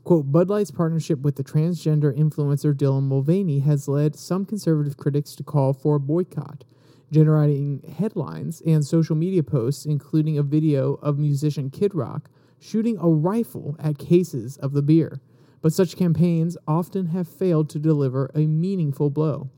Quote 0.05 0.33
Bud 0.33 0.51
Light's 0.51 0.72
partnership 0.72 1.20
with 1.20 1.37
the 1.37 1.44
transgender 1.44 2.16
influencer 2.16 2.75
Dylan 2.75 3.05
Mulvaney 3.05 3.61
has 3.61 3.87
led 3.87 4.16
some 4.16 4.44
conservative 4.44 4.96
critics 4.96 5.37
to 5.37 5.44
call 5.44 5.72
for 5.72 5.96
a 5.96 6.01
boycott 6.01 6.64
generating 7.12 7.94
headlines 7.98 8.62
and 8.62 8.85
social 8.85 9.14
media 9.14 9.42
posts, 9.42 9.85
including 9.85 10.38
a 10.38 10.42
video 10.42 10.94
of 10.94 11.18
musician 11.18 11.70
Kid 11.70 11.94
Rock 11.94 12.31
shooting 12.59 12.96
a 12.98 13.09
rifle 13.09 13.77
at 13.79 13.98
cases 13.98 14.57
of 14.57 14.72
the 14.72 14.83
beer. 14.83 15.20
But 15.61 15.72
such 15.72 15.96
campaigns 15.96 16.57
often 16.66 17.07
have 17.07 17.29
failed 17.29 17.68
to 17.70 17.79
deliver 17.79 18.31
a 18.35 18.46
meaningful 18.46 19.11
blow. 19.11 19.51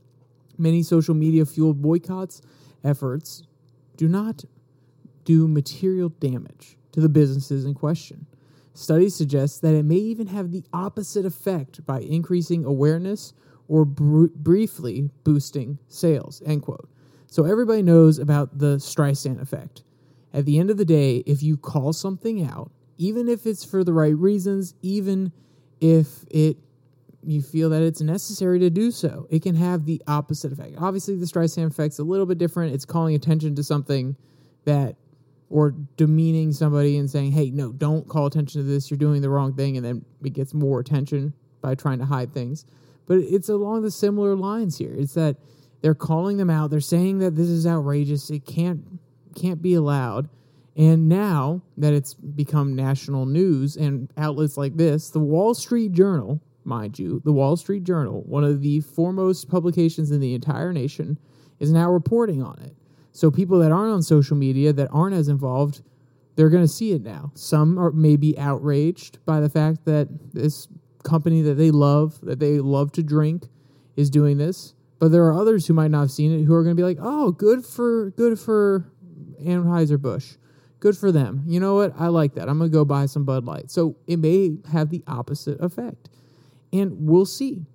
Many 0.57 0.83
social 0.83 1.15
media 1.15 1.45
fueled 1.45 1.81
boycotts 1.81 2.41
efforts 2.83 3.43
do 3.97 4.07
not 4.07 4.45
do 5.23 5.47
material 5.47 6.09
damage 6.09 6.77
to 6.91 7.01
the 7.01 7.09
businesses 7.09 7.65
in 7.65 7.73
question. 7.73 8.25
Studies 8.73 9.15
suggest 9.15 9.61
that 9.61 9.73
it 9.73 9.83
may 9.83 9.95
even 9.95 10.27
have 10.27 10.51
the 10.51 10.63
opposite 10.73 11.25
effect 11.25 11.85
by 11.85 12.01
increasing 12.01 12.65
awareness 12.65 13.33
or 13.67 13.85
br- 13.85 14.27
briefly 14.35 15.09
boosting 15.23 15.79
sales. 15.87 16.41
End 16.45 16.61
quote. 16.61 16.89
So 17.27 17.45
everybody 17.45 17.81
knows 17.81 18.19
about 18.19 18.59
the 18.59 18.77
Streisand 18.77 19.41
effect. 19.41 19.83
At 20.33 20.45
the 20.45 20.59
end 20.59 20.69
of 20.69 20.77
the 20.77 20.85
day, 20.85 21.23
if 21.25 21.41
you 21.41 21.57
call 21.57 21.93
something 21.93 22.43
out, 22.43 22.71
even 22.97 23.27
if 23.27 23.45
it's 23.45 23.63
for 23.63 23.83
the 23.83 23.93
right 23.93 24.15
reasons, 24.15 24.73
even 24.81 25.31
if 25.79 26.25
it 26.29 26.57
you 27.25 27.41
feel 27.41 27.69
that 27.69 27.81
it's 27.81 28.01
necessary 28.01 28.59
to 28.59 28.69
do 28.69 28.91
so, 28.91 29.27
it 29.29 29.41
can 29.41 29.55
have 29.55 29.85
the 29.85 30.01
opposite 30.07 30.51
effect. 30.51 30.75
Obviously, 30.77 31.15
the 31.15 31.25
Streisand 31.25 31.67
effect's 31.67 31.99
a 31.99 32.03
little 32.03 32.25
bit 32.25 32.37
different. 32.37 32.73
It's 32.73 32.85
calling 32.85 33.15
attention 33.15 33.55
to 33.55 33.63
something 33.63 34.15
that 34.65 34.95
or 35.49 35.75
demeaning 35.95 36.51
somebody 36.51 36.97
and 36.97 37.09
saying, 37.09 37.31
"Hey, 37.31 37.51
no, 37.51 37.71
don't 37.71 38.07
call 38.07 38.25
attention 38.25 38.61
to 38.61 38.67
this. 38.67 38.89
You're 38.89 38.97
doing 38.97 39.21
the 39.21 39.29
wrong 39.29 39.53
thing," 39.53 39.77
and 39.77 39.85
then 39.85 40.03
it 40.23 40.33
gets 40.33 40.53
more 40.53 40.79
attention 40.79 41.33
by 41.61 41.75
trying 41.75 41.99
to 41.99 42.05
hide 42.05 42.33
things. 42.33 42.65
But 43.05 43.19
it's 43.19 43.49
along 43.49 43.83
the 43.83 43.91
similar 43.91 44.35
lines 44.35 44.77
here. 44.77 44.93
It's 44.97 45.13
that 45.13 45.37
they're 45.81 45.93
calling 45.93 46.37
them 46.37 46.49
out. 46.49 46.71
They're 46.71 46.79
saying 46.79 47.19
that 47.19 47.35
this 47.35 47.47
is 47.47 47.67
outrageous. 47.67 48.29
It 48.31 48.45
can't 48.45 48.99
can't 49.35 49.61
be 49.61 49.73
allowed. 49.73 50.29
And 50.75 51.07
now 51.07 51.61
that 51.77 51.93
it's 51.93 52.13
become 52.13 52.75
national 52.75 53.25
news 53.25 53.77
and 53.77 54.11
outlets 54.17 54.57
like 54.57 54.75
this, 54.75 55.09
the 55.09 55.19
Wall 55.19 55.53
Street 55.53 55.91
Journal, 55.93 56.41
mind 56.65 56.99
you, 56.99 57.21
the 57.23 57.31
Wall 57.31 57.55
Street 57.57 57.83
Journal, 57.83 58.23
one 58.25 58.43
of 58.43 58.61
the 58.61 58.81
foremost 58.81 59.49
publications 59.49 60.11
in 60.11 60.19
the 60.19 60.33
entire 60.33 60.73
nation, 60.73 61.19
is 61.59 61.71
now 61.71 61.89
reporting 61.89 62.43
on 62.43 62.59
it. 62.59 62.75
So 63.11 63.31
people 63.31 63.59
that 63.59 63.71
aren't 63.71 63.93
on 63.93 64.01
social 64.01 64.35
media, 64.35 64.73
that 64.73 64.89
aren't 64.91 65.15
as 65.15 65.27
involved, 65.27 65.81
they're 66.35 66.49
going 66.49 66.63
to 66.63 66.67
see 66.67 66.91
it 66.91 67.01
now. 67.01 67.31
Some 67.33 67.79
are 67.79 67.91
maybe 67.91 68.37
outraged 68.37 69.23
by 69.25 69.39
the 69.39 69.49
fact 69.49 69.85
that 69.85 70.09
this 70.33 70.67
company 71.03 71.41
that 71.43 71.53
they 71.53 71.71
love, 71.71 72.19
that 72.21 72.39
they 72.39 72.59
love 72.59 72.91
to 72.93 73.03
drink, 73.03 73.47
is 73.95 74.09
doing 74.09 74.37
this. 74.37 74.73
But 74.99 75.11
there 75.11 75.25
are 75.25 75.33
others 75.33 75.67
who 75.67 75.73
might 75.73 75.91
not 75.91 76.01
have 76.01 76.11
seen 76.11 76.37
it 76.37 76.43
who 76.43 76.53
are 76.53 76.63
going 76.63 76.75
to 76.75 76.79
be 76.79 76.85
like, 76.85 76.97
"Oh, 77.01 77.31
good 77.31 77.65
for 77.65 78.11
good 78.11 78.39
for 78.39 78.91
Anheuser 79.41 80.01
Busch, 80.01 80.35
good 80.79 80.97
for 80.97 81.11
them." 81.11 81.43
You 81.47 81.59
know 81.59 81.75
what? 81.75 81.93
I 81.97 82.07
like 82.07 82.33
that. 82.35 82.49
I'm 82.49 82.57
going 82.57 82.69
to 82.69 82.73
go 82.73 82.85
buy 82.85 83.05
some 83.05 83.25
Bud 83.25 83.45
Light. 83.45 83.69
So 83.69 83.97
it 84.07 84.19
may 84.19 84.57
have 84.71 84.89
the 84.89 85.03
opposite 85.07 85.59
effect, 85.61 86.09
and 86.79 87.07
we'll 87.07 87.25
see. 87.25 87.65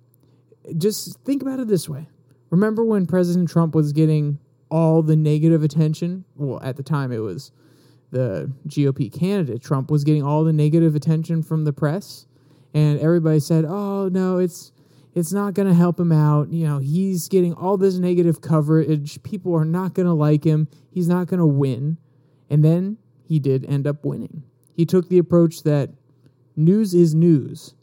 Just 0.77 1.19
think 1.23 1.41
about 1.41 1.59
it 1.59 1.67
this 1.67 1.89
way: 1.89 2.07
Remember 2.49 2.83
when 2.83 3.05
President 3.05 3.49
Trump 3.49 3.75
was 3.75 3.93
getting 3.93 4.39
all 4.69 5.01
the 5.01 5.15
negative 5.15 5.63
attention? 5.63 6.25
Well, 6.35 6.61
at 6.61 6.77
the 6.77 6.83
time 6.83 7.11
it 7.11 7.19
was 7.19 7.51
the 8.11 8.51
GOP 8.67 9.11
candidate. 9.11 9.61
Trump 9.61 9.89
was 9.89 10.03
getting 10.03 10.23
all 10.23 10.43
the 10.43 10.53
negative 10.53 10.95
attention 10.95 11.43
from 11.43 11.63
the 11.63 11.73
press, 11.73 12.27
and 12.73 12.99
everybody 12.99 13.39
said, 13.39 13.65
"Oh 13.65 14.09
no, 14.09 14.37
it's." 14.37 14.71
It's 15.13 15.33
not 15.33 15.55
going 15.55 15.67
to 15.67 15.73
help 15.73 15.99
him 15.99 16.13
out. 16.13 16.53
You 16.53 16.65
know, 16.65 16.77
he's 16.77 17.27
getting 17.27 17.53
all 17.53 17.75
this 17.75 17.97
negative 17.97 18.39
coverage. 18.39 19.21
People 19.23 19.53
are 19.53 19.65
not 19.65 19.93
going 19.93 20.05
to 20.05 20.13
like 20.13 20.45
him. 20.45 20.69
He's 20.89 21.09
not 21.09 21.27
going 21.27 21.41
to 21.41 21.45
win. 21.45 21.97
And 22.49 22.63
then 22.63 22.97
he 23.25 23.37
did 23.37 23.65
end 23.65 23.87
up 23.87 24.05
winning. 24.05 24.43
He 24.73 24.85
took 24.85 25.09
the 25.09 25.17
approach 25.17 25.63
that 25.63 25.89
news 26.55 26.93
is 26.93 27.13
news. 27.13 27.75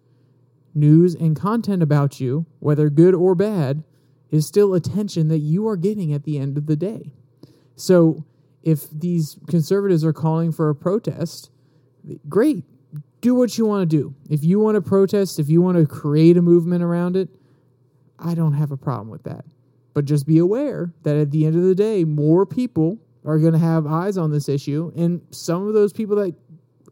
News 0.79 1.15
and 1.15 1.35
content 1.35 1.83
about 1.83 2.21
you, 2.21 2.47
whether 2.61 2.89
good 2.89 3.15
or 3.15 3.35
bad, 3.35 3.83
is 4.31 4.47
still 4.47 4.75
attention 4.75 5.29
that 5.29 5.39
you 5.39 5.67
are 5.67 5.77
getting 5.77 6.13
at 6.13 6.25
the 6.25 6.39
end 6.39 6.57
of 6.57 6.67
the 6.67 6.77
day. 6.77 7.15
So 7.75 8.25
if 8.63 8.89
these 8.91 9.39
conservatives 9.49 10.05
are 10.05 10.13
calling 10.13 10.53
for 10.53 10.69
a 10.69 10.75
protest, 10.75 11.51
great. 12.29 12.65
Do 13.21 13.35
what 13.35 13.59
you 13.59 13.67
want 13.67 13.91
to 13.91 13.97
do. 13.97 14.15
If 14.31 14.45
you 14.45 14.61
want 14.61 14.77
to 14.77 14.81
protest, 14.81 15.41
if 15.41 15.49
you 15.49 15.61
want 15.61 15.79
to 15.79 15.87
create 15.87 16.37
a 16.37 16.43
movement 16.43 16.85
around 16.85 17.17
it, 17.17 17.29
I 18.19 18.35
don't 18.35 18.53
have 18.53 18.71
a 18.71 18.77
problem 18.77 19.09
with 19.09 19.25
that. 19.25 19.45
But 19.95 20.05
just 20.05 20.27
be 20.27 20.39
aware 20.39 20.93
that 21.03 21.17
at 21.17 21.33
the 21.33 21.45
end 21.45 21.57
of 21.57 21.63
the 21.63 21.75
day, 21.75 22.05
more 22.05 22.47
people 22.47 22.99
are 23.25 23.39
going 23.39 23.53
to 23.53 23.59
have 23.59 23.87
eyes 23.87 24.17
on 24.17 24.31
this 24.31 24.49
issue. 24.49 24.93
And 24.95 25.23
some 25.31 25.67
of 25.67 25.75
those 25.75 25.93
people 25.93 26.15
that 26.17 26.35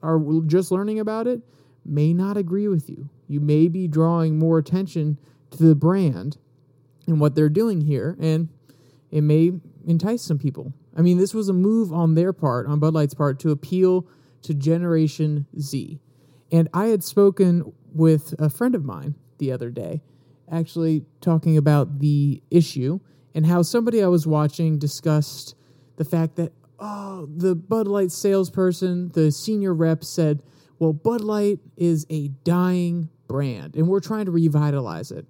are 0.02 0.20
just 0.46 0.72
learning 0.72 0.98
about 0.98 1.28
it 1.28 1.40
may 1.88 2.12
not 2.12 2.36
agree 2.36 2.68
with 2.68 2.88
you. 2.88 3.08
You 3.28 3.40
may 3.40 3.68
be 3.68 3.88
drawing 3.88 4.38
more 4.38 4.58
attention 4.58 5.18
to 5.50 5.62
the 5.62 5.74
brand 5.74 6.38
and 7.06 7.20
what 7.20 7.34
they're 7.34 7.48
doing 7.48 7.82
here, 7.82 8.16
and 8.20 8.48
it 9.10 9.22
may 9.22 9.52
entice 9.86 10.22
some 10.22 10.38
people. 10.38 10.72
I 10.96 11.02
mean, 11.02 11.18
this 11.18 11.34
was 11.34 11.48
a 11.48 11.52
move 11.52 11.92
on 11.92 12.14
their 12.14 12.32
part, 12.32 12.66
on 12.66 12.80
Bud 12.80 12.94
Light's 12.94 13.14
part, 13.14 13.38
to 13.40 13.50
appeal 13.50 14.06
to 14.42 14.54
Generation 14.54 15.46
Z. 15.58 16.00
And 16.50 16.68
I 16.72 16.86
had 16.86 17.04
spoken 17.04 17.72
with 17.92 18.34
a 18.38 18.48
friend 18.48 18.74
of 18.74 18.84
mine 18.84 19.14
the 19.38 19.52
other 19.52 19.70
day, 19.70 20.02
actually 20.50 21.04
talking 21.20 21.56
about 21.56 21.98
the 21.98 22.42
issue 22.50 23.00
and 23.34 23.46
how 23.46 23.62
somebody 23.62 24.02
I 24.02 24.08
was 24.08 24.26
watching 24.26 24.78
discussed 24.78 25.54
the 25.96 26.04
fact 26.04 26.36
that, 26.36 26.52
oh, 26.78 27.28
the 27.34 27.54
Bud 27.54 27.86
Light 27.88 28.10
salesperson, 28.12 29.10
the 29.10 29.30
senior 29.30 29.74
rep 29.74 30.04
said, 30.04 30.42
well, 30.78 30.92
Bud 30.92 31.20
Light 31.20 31.58
is 31.76 32.06
a 32.10 32.28
dying 32.44 33.08
brand 33.28 33.76
and 33.76 33.88
we're 33.88 34.00
trying 34.00 34.26
to 34.26 34.30
revitalize 34.30 35.10
it. 35.10 35.26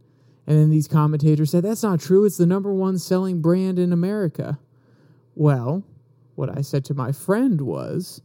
And 0.46 0.59
then 0.59 0.70
these 0.70 0.87
commentators 0.87 1.50
said, 1.50 1.64
that's 1.64 1.82
not 1.82 2.00
true. 2.00 2.24
It's 2.24 2.37
the 2.37 2.46
number 2.46 2.72
one 2.72 2.98
selling 2.98 3.40
brand 3.40 3.78
in 3.78 3.92
America. 3.92 4.59
Well, 5.35 5.82
what 6.37 6.56
I 6.56 6.61
said 6.61 6.85
to 6.87 6.94
my 6.94 7.12
friend 7.12 7.61
was 7.61 8.20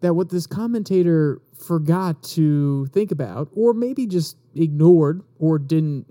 that 0.00 0.14
what 0.14 0.28
this 0.30 0.46
commentator 0.46 1.40
forgot 1.58 2.22
to 2.22 2.86
think 2.86 3.10
about, 3.10 3.48
or 3.54 3.72
maybe 3.72 4.06
just 4.06 4.36
ignored, 4.54 5.22
or 5.38 5.58
didn't, 5.58 6.06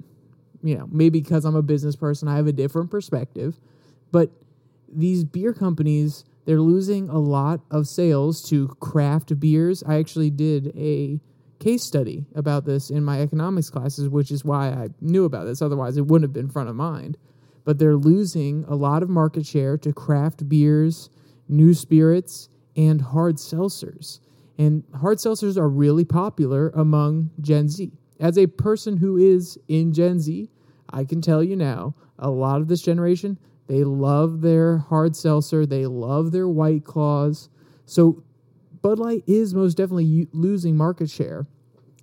you 0.63 0.75
know, 0.75 0.87
maybe 0.91 1.21
because 1.21 1.45
I'm 1.45 1.55
a 1.55 1.61
business 1.61 1.95
person, 1.95 2.27
I 2.27 2.35
have 2.37 2.47
a 2.47 2.53
different 2.53 2.89
perspective. 2.89 3.59
But 4.11 4.31
these 4.91 5.23
beer 5.23 5.53
companies, 5.53 6.25
they're 6.45 6.61
losing 6.61 7.09
a 7.09 7.17
lot 7.17 7.61
of 7.71 7.87
sales 7.87 8.41
to 8.49 8.67
craft 8.79 9.39
beers. 9.39 9.83
I 9.85 9.95
actually 9.95 10.29
did 10.29 10.71
a 10.77 11.19
case 11.59 11.83
study 11.83 12.25
about 12.35 12.65
this 12.65 12.89
in 12.89 13.03
my 13.03 13.21
economics 13.21 13.69
classes, 13.69 14.09
which 14.09 14.31
is 14.31 14.45
why 14.45 14.69
I 14.69 14.89
knew 15.01 15.25
about 15.25 15.45
this. 15.45 15.61
Otherwise, 15.61 15.97
it 15.97 16.05
wouldn't 16.05 16.29
have 16.29 16.33
been 16.33 16.49
front 16.49 16.69
of 16.69 16.75
mind. 16.75 17.17
But 17.63 17.79
they're 17.79 17.95
losing 17.95 18.63
a 18.67 18.75
lot 18.75 19.01
of 19.01 19.09
market 19.09 19.45
share 19.45 19.77
to 19.79 19.91
craft 19.91 20.47
beers, 20.47 21.09
new 21.49 21.73
spirits, 21.73 22.49
and 22.75 23.01
hard 23.01 23.37
seltzers. 23.37 24.19
And 24.57 24.83
hard 24.93 25.17
seltzers 25.17 25.57
are 25.57 25.67
really 25.67 26.05
popular 26.05 26.69
among 26.69 27.31
Gen 27.41 27.67
Z. 27.69 27.91
As 28.19 28.37
a 28.37 28.47
person 28.47 28.97
who 28.97 29.17
is 29.17 29.57
in 29.67 29.93
Gen 29.93 30.19
Z, 30.19 30.49
I 30.89 31.03
can 31.03 31.21
tell 31.21 31.43
you 31.43 31.55
now, 31.55 31.95
a 32.19 32.29
lot 32.29 32.61
of 32.61 32.67
this 32.67 32.81
generation, 32.81 33.37
they 33.67 33.83
love 33.83 34.41
their 34.41 34.77
hard 34.77 35.15
seltzer, 35.15 35.65
they 35.65 35.85
love 35.85 36.31
their 36.31 36.47
white 36.47 36.83
claws. 36.83 37.49
So 37.85 38.23
Bud 38.81 38.99
Light 38.99 39.23
is 39.25 39.53
most 39.53 39.77
definitely 39.77 40.27
losing 40.31 40.77
market 40.77 41.09
share. 41.09 41.47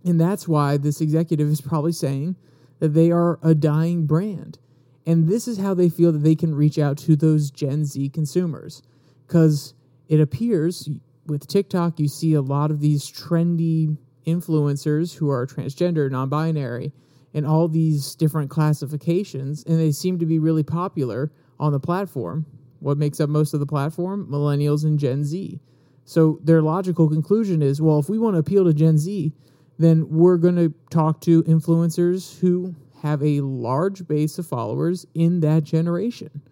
And 0.05 0.20
that's 0.20 0.48
why 0.48 0.77
this 0.77 1.01
executive 1.01 1.48
is 1.48 1.61
probably 1.61 1.92
saying 1.92 2.37
that 2.81 2.88
they 2.88 3.12
are 3.12 3.38
a 3.42 3.55
dying 3.55 4.07
brand. 4.07 4.59
And 5.07 5.29
this 5.29 5.46
is 5.46 5.59
how 5.59 5.75
they 5.75 5.88
feel 5.88 6.12
that 6.12 6.18
they 6.18 6.35
can 6.35 6.55
reach 6.55 6.79
out 6.79 6.98
to 6.98 7.14
those 7.14 7.51
Gen 7.51 7.85
Z 7.85 8.09
consumers. 8.09 8.83
Because 9.27 9.75
it 10.09 10.20
appears 10.20 10.88
with 11.27 11.46
TikTok, 11.46 12.01
you 12.01 12.09
see 12.09 12.35
a 12.35 12.42
lot 12.42 12.70
of 12.70 12.81
these 12.81 13.11
trendy 13.11 13.96
influencers 14.27 15.14
who 15.16 15.31
are 15.31 15.46
transgender, 15.46 16.11
non 16.11 16.29
binary, 16.29 16.92
and 17.35 17.46
all 17.46 17.68
these 17.68 18.14
different 18.14 18.51
classifications. 18.51 19.64
And 19.64 19.79
they 19.79 19.92
seem 19.92 20.18
to 20.18 20.27
be 20.27 20.38
really 20.38 20.62
popular 20.62 21.33
on 21.62 21.72
the 21.72 21.81
platform. 21.81 22.44
What 22.81 22.98
makes 22.98 23.20
up 23.20 23.31
most 23.31 23.55
of 23.55 23.61
the 23.61 23.66
platform? 23.66 24.27
Millennials 24.29 24.85
and 24.85 24.98
Gen 24.98 25.22
Z. 25.22 25.61
So 26.05 26.40
their 26.42 26.61
logical 26.61 27.09
conclusion 27.09 27.62
is 27.62 27.81
well, 27.81 28.01
if 28.01 28.09
we 28.09 28.18
want 28.18 28.35
to 28.35 28.40
appeal 28.40 28.64
to 28.64 28.75
Gen 28.75 28.98
Z, 28.98 29.33
then 29.79 30.09
we're 30.11 30.37
going 30.37 30.57
to 30.57 30.75
talk 30.90 31.20
to 31.22 31.44
influencers 31.44 32.40
who 32.40 32.75
have 33.03 33.22
a 33.22 33.40
large 33.40 34.07
base 34.09 34.38
of 34.38 34.46
followers 34.46 35.07
in 35.14 35.40
that 35.40 35.62
generation. 35.62 36.42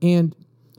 And 0.00 0.34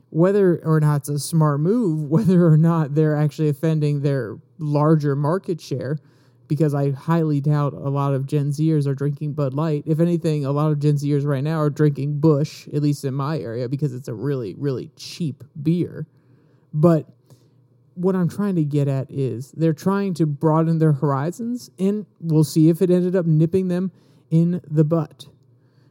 whether 0.08 0.58
or 0.64 0.80
not 0.80 1.02
it's 1.02 1.08
a 1.10 1.18
smart 1.18 1.60
move, 1.60 2.04
whether 2.10 2.46
or 2.46 2.56
not 2.56 2.94
they're 2.94 3.16
actually 3.16 3.50
offending 3.50 4.00
their 4.00 4.38
larger 4.58 5.14
market 5.14 5.60
share, 5.60 5.98
because 6.48 6.74
I 6.74 6.90
highly 6.90 7.40
doubt 7.40 7.72
a 7.72 7.90
lot 7.90 8.14
of 8.14 8.26
Gen 8.26 8.50
Zers 8.50 8.86
are 8.86 8.94
drinking 8.94 9.32
Bud 9.34 9.54
Light. 9.54 9.82
If 9.86 10.00
anything, 10.00 10.44
a 10.44 10.52
lot 10.52 10.72
of 10.72 10.78
Gen 10.78 10.94
Zers 10.94 11.24
right 11.24 11.42
now 11.42 11.58
are 11.58 11.70
drinking 11.70 12.20
Busch, 12.20 12.68
at 12.68 12.82
least 12.82 13.04
in 13.04 13.14
my 13.14 13.38
area, 13.38 13.68
because 13.68 13.94
it's 13.94 14.08
a 14.08 14.14
really, 14.14 14.54
really 14.54 14.90
cheap 14.96 15.44
beer. 15.62 16.06
But 16.72 17.06
what 17.94 18.14
I'm 18.14 18.28
trying 18.28 18.56
to 18.56 18.64
get 18.64 18.88
at 18.88 19.10
is 19.10 19.52
they're 19.52 19.72
trying 19.72 20.14
to 20.14 20.26
broaden 20.26 20.78
their 20.78 20.92
horizons, 20.92 21.70
and 21.78 22.06
we'll 22.20 22.44
see 22.44 22.68
if 22.68 22.82
it 22.82 22.90
ended 22.90 23.16
up 23.16 23.26
nipping 23.26 23.68
them 23.68 23.90
in 24.30 24.60
the 24.68 24.84
butt. 24.84 25.26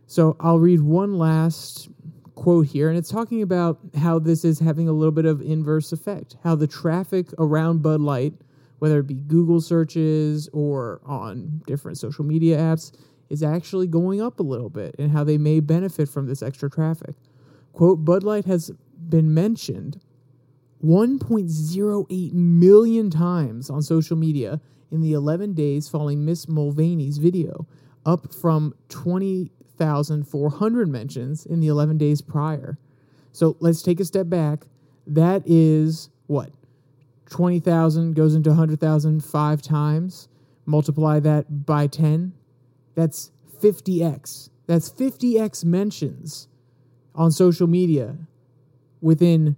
So 0.08 0.36
I'll 0.39 0.60
read 0.60 0.82
one 0.82 1.18
last 1.18 1.89
quote 2.36 2.68
here, 2.68 2.89
and 2.89 2.98
it's 2.98 3.10
talking 3.10 3.41
about 3.41 3.80
how 3.98 4.20
this 4.20 4.46
is 4.46 4.60
having 4.60 4.88
a 4.88 4.91
little 4.91 5.12
bit 5.12 5.26
of 5.26 5.41
inverse 5.41 5.91
effect, 5.91 6.38
how 6.44 6.56
the 6.56 6.68
traffic 6.68 7.28
around 7.39 7.82
Bud 7.82 8.02
Light, 8.02 8.34
whether 8.79 8.99
it 8.99 9.07
be 9.07 9.15
Google 9.15 9.61
searches 9.61 10.49
or 10.53 11.01
on 11.05 11.61
different 11.65 11.97
social 11.97 12.25
media 12.25 12.57
apps, 12.57 12.91
is 13.29 13.41
actually 13.41 13.88
going 13.88 14.21
up 14.21 14.39
a 14.39 14.43
little 14.43 14.69
bit, 14.69 14.95
and 14.99 15.11
how 15.11 15.23
they 15.23 15.38
may 15.38 15.59
benefit 15.59 16.07
from 16.07 16.27
this 16.27 16.43
extra 16.43 16.69
traffic. 16.69 17.15
Quote, 17.73 18.05
Bud 18.05 18.23
Light 18.23 18.45
has 18.45 18.71
been 19.09 19.33
mentioned 19.33 19.99
1.08 20.83 22.33
million 22.33 23.09
times 23.09 23.69
on 23.69 23.81
social 23.81 24.15
media 24.15 24.61
in 24.91 25.01
the 25.01 25.13
11 25.13 25.53
days 25.53 25.89
following 25.89 26.23
Miss 26.23 26.47
Mulvaney's 26.47 27.17
video, 27.17 27.67
up 28.05 28.31
from 28.33 28.75
20,400 28.89 30.88
mentions 30.88 31.45
in 31.45 31.59
the 31.59 31.67
11 31.67 31.97
days 31.97 32.21
prior. 32.21 32.77
So 33.31 33.57
let's 33.59 33.81
take 33.81 33.99
a 33.99 34.05
step 34.05 34.29
back. 34.29 34.67
That 35.07 35.41
is 35.45 36.09
what? 36.27 36.51
20,000 37.29 38.13
goes 38.13 38.35
into 38.35 38.49
100,000 38.49 39.23
five 39.23 39.61
times. 39.61 40.27
Multiply 40.65 41.19
that 41.21 41.65
by 41.65 41.88
10. 41.88 42.33
That's 42.95 43.31
50x. 43.61 44.49
That's 44.67 44.89
50x 44.89 45.63
mentions 45.63 46.47
on 47.13 47.31
social 47.31 47.67
media 47.67 48.17
within 49.01 49.55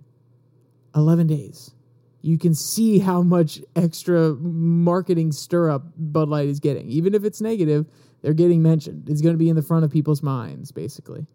11 0.96 1.28
days. 1.28 1.74
You 2.22 2.38
can 2.38 2.54
see 2.54 3.00
how 3.00 3.22
much 3.22 3.62
extra 3.76 4.34
marketing 4.36 5.32
stir 5.32 5.70
up 5.70 5.84
Bud 5.98 6.28
Light 6.28 6.50
is 6.50 6.60
getting. 6.60 6.90
Even 6.90 7.14
if 7.14 7.24
it's 7.24 7.40
negative, 7.40 7.86
they're 8.22 8.34
getting 8.34 8.62
mentioned. 8.62 9.10
It's 9.10 9.22
going 9.22 9.34
to 9.34 9.38
be 9.38 9.50
in 9.50 9.56
the 9.56 9.62
front 9.62 9.86
of 9.86 9.92
people's 9.92 10.24
minds, 10.24 10.72
basically. 10.72 11.28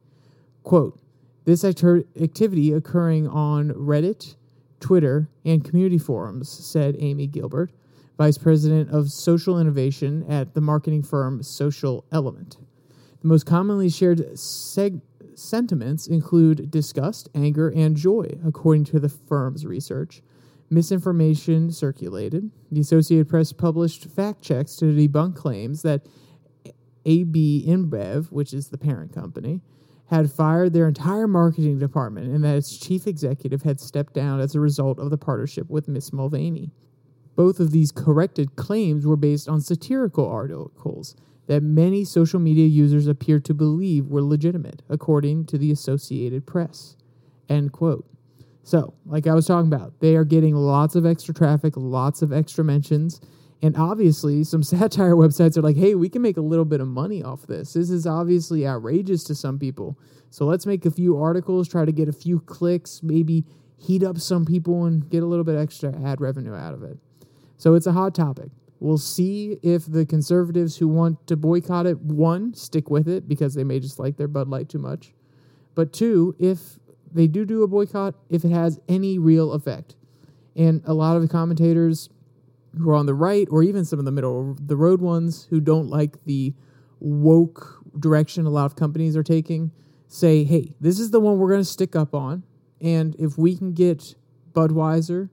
Quote 0.65 1.01
This 1.45 1.65
acti- 1.65 2.05
activity 2.21 2.73
occurring 2.73 3.27
on 3.29 3.71
Reddit, 3.71 4.35
Twitter, 4.83 5.29
and 5.45 5.65
community 5.65 5.97
forums, 5.97 6.51
said 6.51 6.97
Amy 6.99 7.27
Gilbert, 7.27 7.73
Vice 8.19 8.37
President 8.37 8.91
of 8.91 9.11
Social 9.11 9.59
Innovation 9.59 10.27
at 10.29 10.53
the 10.53 10.61
marketing 10.61 11.03
firm 11.03 11.43
Social 11.43 12.05
Element. 12.13 12.59
The 13.23 13.29
most 13.29 13.47
commonly 13.47 13.89
shared 13.89 14.19
seg- 14.35 15.01
sentiments 15.35 16.07
include 16.07 16.71
disgust, 16.71 17.29
anger, 17.35 17.69
and 17.69 17.97
joy, 17.97 18.39
according 18.45 18.85
to 18.87 19.01
the 19.01 19.09
firm's 19.09 19.65
research. 19.65 20.21
Misinformation 20.69 21.71
circulated. 21.71 22.51
The 22.71 22.81
Associated 22.81 23.29
Press 23.29 23.53
published 23.53 24.07
fact 24.07 24.43
checks 24.43 24.75
to 24.77 24.87
debunk 24.87 25.37
claims 25.37 25.83
that 25.83 26.07
AB 27.05 27.65
InBev, 27.67 28.33
which 28.33 28.53
is 28.53 28.69
the 28.69 28.79
parent 28.79 29.15
company, 29.15 29.61
had 30.13 30.31
fired 30.31 30.75
their 30.75 30.87
entire 30.87 31.27
marketing 31.27 31.79
department 31.79 32.27
and 32.27 32.45
that 32.45 32.55
its 32.55 32.77
chief 32.77 33.07
executive 33.07 33.63
had 33.63 33.81
stepped 33.81 34.13
down 34.13 34.41
as 34.41 34.55
a 34.55 34.61
result 34.61 34.99
of 34.99 35.09
the 35.09 35.17
partnership 35.17 35.71
with 35.71 35.89
Miss 35.89 36.13
Mulvaney. 36.13 36.71
Both 37.35 37.59
of 37.59 37.71
these 37.71 37.91
corrected 37.91 38.55
claims 38.55 39.07
were 39.07 39.17
based 39.17 39.49
on 39.49 39.63
satirical 39.63 40.29
articles 40.29 41.17
that 41.47 41.63
many 41.63 42.05
social 42.05 42.39
media 42.39 42.67
users 42.67 43.07
appeared 43.07 43.47
to 43.47 43.55
believe 43.55 44.09
were 44.09 44.21
legitimate, 44.23 44.83
according 44.91 45.47
to 45.47 45.57
the 45.57 45.73
Associated 45.73 46.47
Press. 46.47 46.95
End 47.49 47.73
quote. 47.73 48.07
So, 48.63 48.93
like 49.07 49.27
I 49.27 49.33
was 49.33 49.47
talking 49.47 49.73
about, 49.73 49.99
they 50.01 50.15
are 50.15 50.25
getting 50.25 50.55
lots 50.55 50.95
of 50.95 51.07
extra 51.07 51.33
traffic, 51.33 51.73
lots 51.75 52.21
of 52.21 52.35
extra 52.35 52.63
mentions, 52.63 53.23
and 53.63 53.77
obviously 53.77 54.45
some 54.45 54.63
satire 54.63 55.15
websites 55.15 55.57
are 55.57 55.63
like, 55.63 55.77
hey, 55.77 55.95
we 55.95 56.09
can 56.09 56.21
make 56.21 56.37
a 56.37 56.43
little 56.43 56.65
bit 56.65 56.81
of 56.81 56.89
money 56.89 57.23
off 57.23 57.47
this. 57.47 57.75
This 57.75 57.91
is 57.91 58.07
obviously 58.07 58.67
outrageous 58.67 59.25
to 59.25 59.35
some 59.35 59.59
people. 59.59 59.99
So 60.31 60.45
let's 60.45 60.67
make 60.67 60.85
a 60.85 60.91
few 60.91 61.19
articles, 61.19 61.69
try 61.69 61.85
to 61.85 61.93
get 61.93 62.09
a 62.09 62.13
few 62.13 62.41
clicks, 62.41 63.03
maybe 63.03 63.45
heat 63.79 64.03
up 64.03 64.19
some 64.19 64.45
people 64.45 64.85
and 64.85 65.09
get 65.09 65.23
a 65.23 65.27
little 65.27 65.45
bit 65.45 65.57
extra 65.57 65.95
ad 66.05 66.21
revenue 66.21 66.55
out 66.55 66.75
of 66.75 66.83
it. 66.83 66.99
So 67.57 67.75
it's 67.75 67.87
a 67.87 67.93
hot 67.93 68.15
topic. 68.15 68.51
We'll 68.81 68.99
see 68.99 69.59
if 69.63 69.87
the 69.87 70.05
conservatives 70.05 70.77
who 70.77 70.89
want 70.89 71.25
to 71.29 71.37
boycott 71.37 71.87
it, 71.87 72.01
one, 72.01 72.55
stick 72.55 72.91
with 72.91 73.07
it 73.09 73.29
because 73.29 73.55
they 73.55 73.63
may 73.63 73.79
just 73.79 73.99
like 73.99 74.17
their 74.17 74.27
Bud 74.27 74.49
Light 74.49 74.69
too 74.69 74.79
much. 74.79 75.13
But 75.75 75.93
two, 75.93 76.35
if 76.39 76.79
they 77.13 77.29
do 77.29 77.45
do 77.45 77.63
a 77.63 77.69
boycott, 77.69 78.15
if 78.29 78.45
it 78.45 78.51
has 78.51 78.81
any 78.89 79.19
real 79.19 79.53
effect. 79.53 79.95
And 80.57 80.83
a 80.85 80.95
lot 80.95 81.15
of 81.15 81.23
the 81.23 81.29
commentators 81.29 82.09
who 82.79 82.91
are 82.91 82.95
on 82.95 83.07
the 83.07 83.15
right, 83.15 83.47
or 83.51 83.63
even 83.63 83.85
some 83.85 83.99
of 83.99 84.05
the 84.05 84.13
middle 84.13 84.57
the 84.61 84.77
road 84.77 85.01
ones 85.01 85.47
who 85.51 85.61
don't 85.61 85.89
like 85.89 86.25
the 86.25 86.55
woke 87.01 87.83
direction 87.99 88.47
a 88.47 88.51
lot 88.51 88.65
of 88.65 88.77
companies 88.77 89.17
are 89.17 89.23
taking, 89.23 89.71
say, 90.09 90.45
hey, 90.45 90.75
this 90.81 90.99
is 90.99 91.11
the 91.11 91.21
one 91.21 91.39
we're 91.39 91.49
going 91.49 91.61
to 91.61 91.65
stick 91.65 91.97
up 91.97 92.15
on. 92.15 92.45
And 92.81 93.15
if 93.19 93.39
we 93.39 93.57
can 93.57 93.73
get 93.73 94.15
Budweiser 94.53 95.29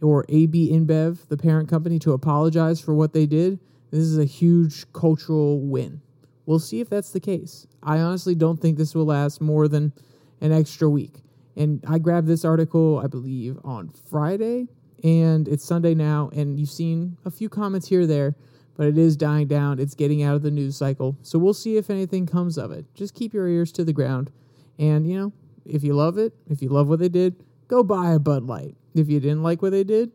or 0.00 0.24
AB 0.28 0.72
InBev, 0.72 1.28
the 1.28 1.36
parent 1.36 1.68
company, 1.68 1.98
to 2.00 2.12
apologize 2.12 2.80
for 2.80 2.94
what 2.94 3.12
they 3.12 3.26
did, 3.26 3.58
this 3.90 4.00
is 4.00 4.18
a 4.18 4.24
huge 4.24 4.90
cultural 4.92 5.60
win. 5.60 6.00
We'll 6.46 6.58
see 6.58 6.80
if 6.80 6.88
that's 6.88 7.10
the 7.10 7.20
case. 7.20 7.66
I 7.82 7.98
honestly 7.98 8.34
don't 8.34 8.60
think 8.60 8.78
this 8.78 8.94
will 8.94 9.06
last 9.06 9.40
more 9.40 9.68
than 9.68 9.92
an 10.40 10.52
extra 10.52 10.88
week. 10.88 11.22
And 11.56 11.84
I 11.86 11.98
grabbed 11.98 12.26
this 12.26 12.44
article, 12.44 12.98
I 12.98 13.06
believe, 13.06 13.58
on 13.64 13.90
Friday, 14.08 14.68
and 15.02 15.48
it's 15.48 15.64
Sunday 15.64 15.94
now, 15.94 16.30
and 16.34 16.58
you've 16.58 16.70
seen 16.70 17.16
a 17.24 17.30
few 17.30 17.48
comments 17.48 17.88
here 17.88 18.06
there, 18.06 18.34
but 18.76 18.86
it 18.86 18.98
is 18.98 19.16
dying 19.16 19.46
down. 19.46 19.78
It's 19.78 19.94
getting 19.94 20.22
out 20.22 20.34
of 20.34 20.42
the 20.42 20.50
news 20.50 20.76
cycle. 20.76 21.16
So 21.22 21.38
we'll 21.38 21.54
see 21.54 21.76
if 21.76 21.90
anything 21.90 22.26
comes 22.26 22.58
of 22.58 22.70
it. 22.70 22.86
Just 22.94 23.14
keep 23.14 23.34
your 23.34 23.46
ears 23.46 23.72
to 23.72 23.84
the 23.84 23.92
ground. 23.92 24.30
And, 24.78 25.06
you 25.06 25.18
know, 25.18 25.32
if 25.66 25.84
you 25.84 25.94
love 25.94 26.18
it, 26.18 26.32
if 26.48 26.62
you 26.62 26.68
love 26.68 26.88
what 26.88 26.98
they 26.98 27.08
did, 27.08 27.36
go 27.68 27.82
buy 27.82 28.12
a 28.12 28.18
Bud 28.18 28.44
Light. 28.44 28.76
If 28.94 29.08
you 29.08 29.20
didn't 29.20 29.42
like 29.42 29.62
what 29.62 29.72
they 29.72 29.84
did, 29.84 30.10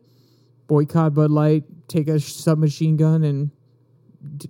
boycott 0.66 1.14
Bud 1.14 1.30
Light, 1.30 1.64
take 1.88 2.08
a 2.08 2.18
submachine 2.18 2.96
gun 2.96 3.24
and 3.24 3.50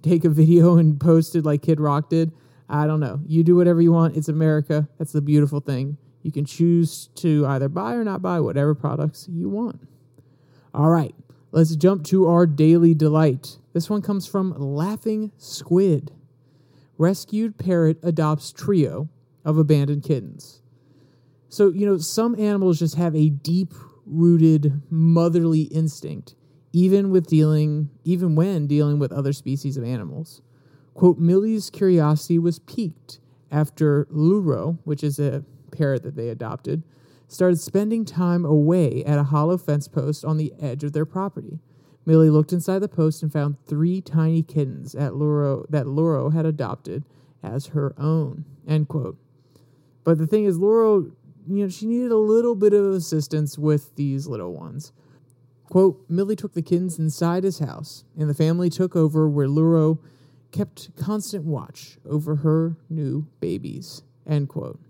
take 0.03 0.25
a 0.25 0.29
video 0.31 0.79
and 0.79 0.99
post 0.99 1.37
it 1.37 1.45
like 1.45 1.63
Kid 1.63 1.81
Rock 1.81 2.09
did. 2.09 2.33
I 2.69 2.87
don't 2.87 3.01
know. 3.01 3.21
You 3.27 3.45
do 3.45 3.57
whatever 3.57 3.81
you 3.81 3.93
want. 3.93 4.17
It's 4.17 4.29
America. 4.29 4.89
That's 4.99 5.13
the 5.13 5.21
beautiful 5.21 5.61
thing. 5.61 5.99
You 6.23 6.33
can 6.33 6.45
choose 6.45 7.09
to 7.17 7.47
either 7.47 7.69
buy 7.69 7.95
or 7.95 8.03
not 8.03 8.23
buy 8.23 8.41
whatever 8.41 8.75
products 8.75 9.29
you 9.31 9.49
want. 9.49 9.87
All 10.77 10.91
right, 10.91 11.15
let's 11.53 11.75
jump 11.75 12.05
to 12.09 12.29
our 12.29 12.47
daily 12.47 12.93
delight. 12.93 13.57
This 13.73 13.89
one 13.89 14.03
comes 14.03 14.27
from 14.27 14.51
Laughing 14.59 15.33
Squid. 15.39 16.13
Rescued 16.99 17.57
parrot 17.57 17.99
adopts 18.03 18.53
trio 18.53 19.09
of 19.43 19.57
abandoned 19.57 20.03
kittens. 20.03 20.61
So, 21.49 21.71
you 21.71 21.87
know, 21.87 21.97
some 21.97 22.39
animals 22.39 22.79
just 22.79 22.97
have 22.97 23.17
a 23.17 23.31
deep 23.31 23.73
rooted 24.05 24.83
motherly 24.91 25.63
instinct, 25.63 26.35
even 26.75 27.11
with 27.11 27.27
dealing, 27.27 27.89
even 28.05 28.35
when 28.35 28.67
dealing 28.67 28.99
with 28.99 29.13
other 29.13 29.33
species 29.33 29.79
of 29.79 29.85
animals. 29.85 30.43
Quote, 30.93 31.17
Millie's 31.17 31.71
curiosity 31.71 32.39
was 32.39 32.59
piqued 32.59 33.19
after 33.51 34.05
Luro, 34.11 34.77
which 34.85 35.03
is 35.03 35.19
a 35.19 35.43
parrot 35.71 36.03
that 36.03 36.17
they 36.17 36.29
adopted, 36.29 36.83
started 37.29 37.59
spending 37.59 38.05
time 38.05 38.45
away 38.45 39.05
at 39.05 39.19
a 39.19 39.25
hollow 39.25 39.59
fence 39.59 39.89
post 39.89 40.25
on 40.25 40.37
the 40.37 40.53
edge 40.61 40.85
of 40.85 40.93
their 40.93 41.07
property. 41.07 41.59
Millie 42.05 42.31
looked 42.31 42.53
inside 42.53 42.79
the 42.79 42.89
post 42.89 43.23
and 43.23 43.33
found 43.33 43.57
three 43.67 44.01
tiny 44.01 44.43
kittens 44.43 44.95
at 44.95 45.13
Luro, 45.13 45.67
that 45.69 45.87
Luro 45.87 46.33
had 46.33 46.47
adopted 46.47 47.05
as 47.43 47.67
her 47.67 47.95
own. 47.99 48.45
End 48.67 48.89
quote. 48.89 49.19
But 50.05 50.19
the 50.19 50.27
thing 50.27 50.45
is, 50.45 50.59
Luro 50.59 51.13
you 51.49 51.63
know, 51.63 51.69
she 51.69 51.87
needed 51.87 52.11
a 52.11 52.17
little 52.17 52.55
bit 52.55 52.73
of 52.73 52.87
assistance 52.87 53.57
with 53.57 53.95
these 53.97 54.27
little 54.27 54.53
ones. 54.53 54.93
Quote, 55.69 56.05
Millie 56.09 56.37
took 56.37 56.55
the 56.55 56.63
kittens 56.63 56.99
inside 56.99 57.45
his 57.45 57.59
house, 57.59 58.05
and 58.19 58.29
the 58.29 58.35
family 58.35 58.71
took 58.71 58.95
over 58.95 59.29
where 59.29 59.49
Luro 59.49 59.99
kept 60.53 60.95
constant 60.97 61.45
watch 61.45 61.99
over 62.09 62.37
her 62.37 62.77
new 62.89 63.27
babies. 63.41 64.03
End 64.27 64.49
quote. 64.49 64.81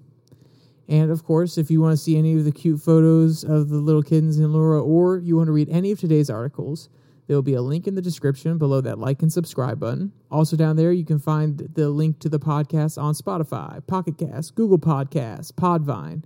And 0.89 1.11
of 1.11 1.25
course, 1.25 1.59
if 1.59 1.71
you 1.71 1.81
want 1.81 1.93
to 1.93 1.97
see 1.97 2.17
any 2.17 2.35
of 2.35 2.45
the 2.45 2.53
cute 2.53 2.81
photos 2.81 3.43
of 3.43 3.69
the 3.69 3.79
little 3.79 4.03
kittens 4.03 4.39
in 4.39 4.47
Luro, 4.47 4.85
or 4.85 5.19
you 5.19 5.37
want 5.37 5.49
to 5.49 5.53
read 5.53 5.69
any 5.69 5.91
of 5.91 5.99
today's 5.99 6.31
articles, 6.31 6.89
there 7.27 7.37
will 7.37 7.43
be 7.43 7.55
a 7.55 7.63
link 7.63 7.89
in 7.89 7.97
the 7.97 8.03
description 8.03 8.57
below 8.57 8.81
that 8.81 8.99
like 8.99 9.21
and 9.21 9.33
subscribe 9.33 9.81
button. 9.81 10.13
Also, 10.31 10.57
down 10.57 10.77
there, 10.77 10.93
you 10.93 11.05
can 11.05 11.19
find 11.19 11.59
the 11.75 11.89
link 11.89 12.21
to 12.21 12.29
the 12.29 12.39
podcast 12.39 13.03
on 13.03 13.15
Spotify, 13.15 13.85
Pocket 13.87 14.17
Cast, 14.17 14.55
Google 14.55 14.79
Podcasts, 14.79 15.53
Podvine, 15.53 16.23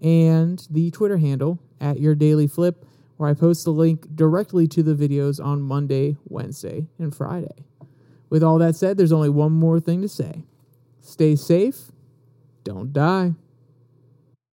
and 0.00 0.66
the 0.70 0.90
Twitter 0.90 1.18
handle 1.18 1.58
at 1.80 2.00
Your 2.00 2.14
Daily 2.14 2.46
Flip, 2.46 2.86
where 3.18 3.28
I 3.28 3.34
post 3.34 3.64
the 3.64 3.72
link 3.72 4.16
directly 4.16 4.66
to 4.68 4.82
the 4.82 4.94
videos 4.94 5.44
on 5.44 5.60
Monday, 5.60 6.16
Wednesday, 6.24 6.86
and 6.98 7.14
Friday. 7.14 7.64
With 8.30 8.42
all 8.42 8.58
that 8.58 8.76
said, 8.76 8.96
there's 8.96 9.12
only 9.12 9.28
one 9.28 9.52
more 9.52 9.80
thing 9.80 10.00
to 10.02 10.08
say 10.08 10.44
stay 11.02 11.36
safe, 11.36 11.90
don't 12.64 12.92
die. 12.92 13.34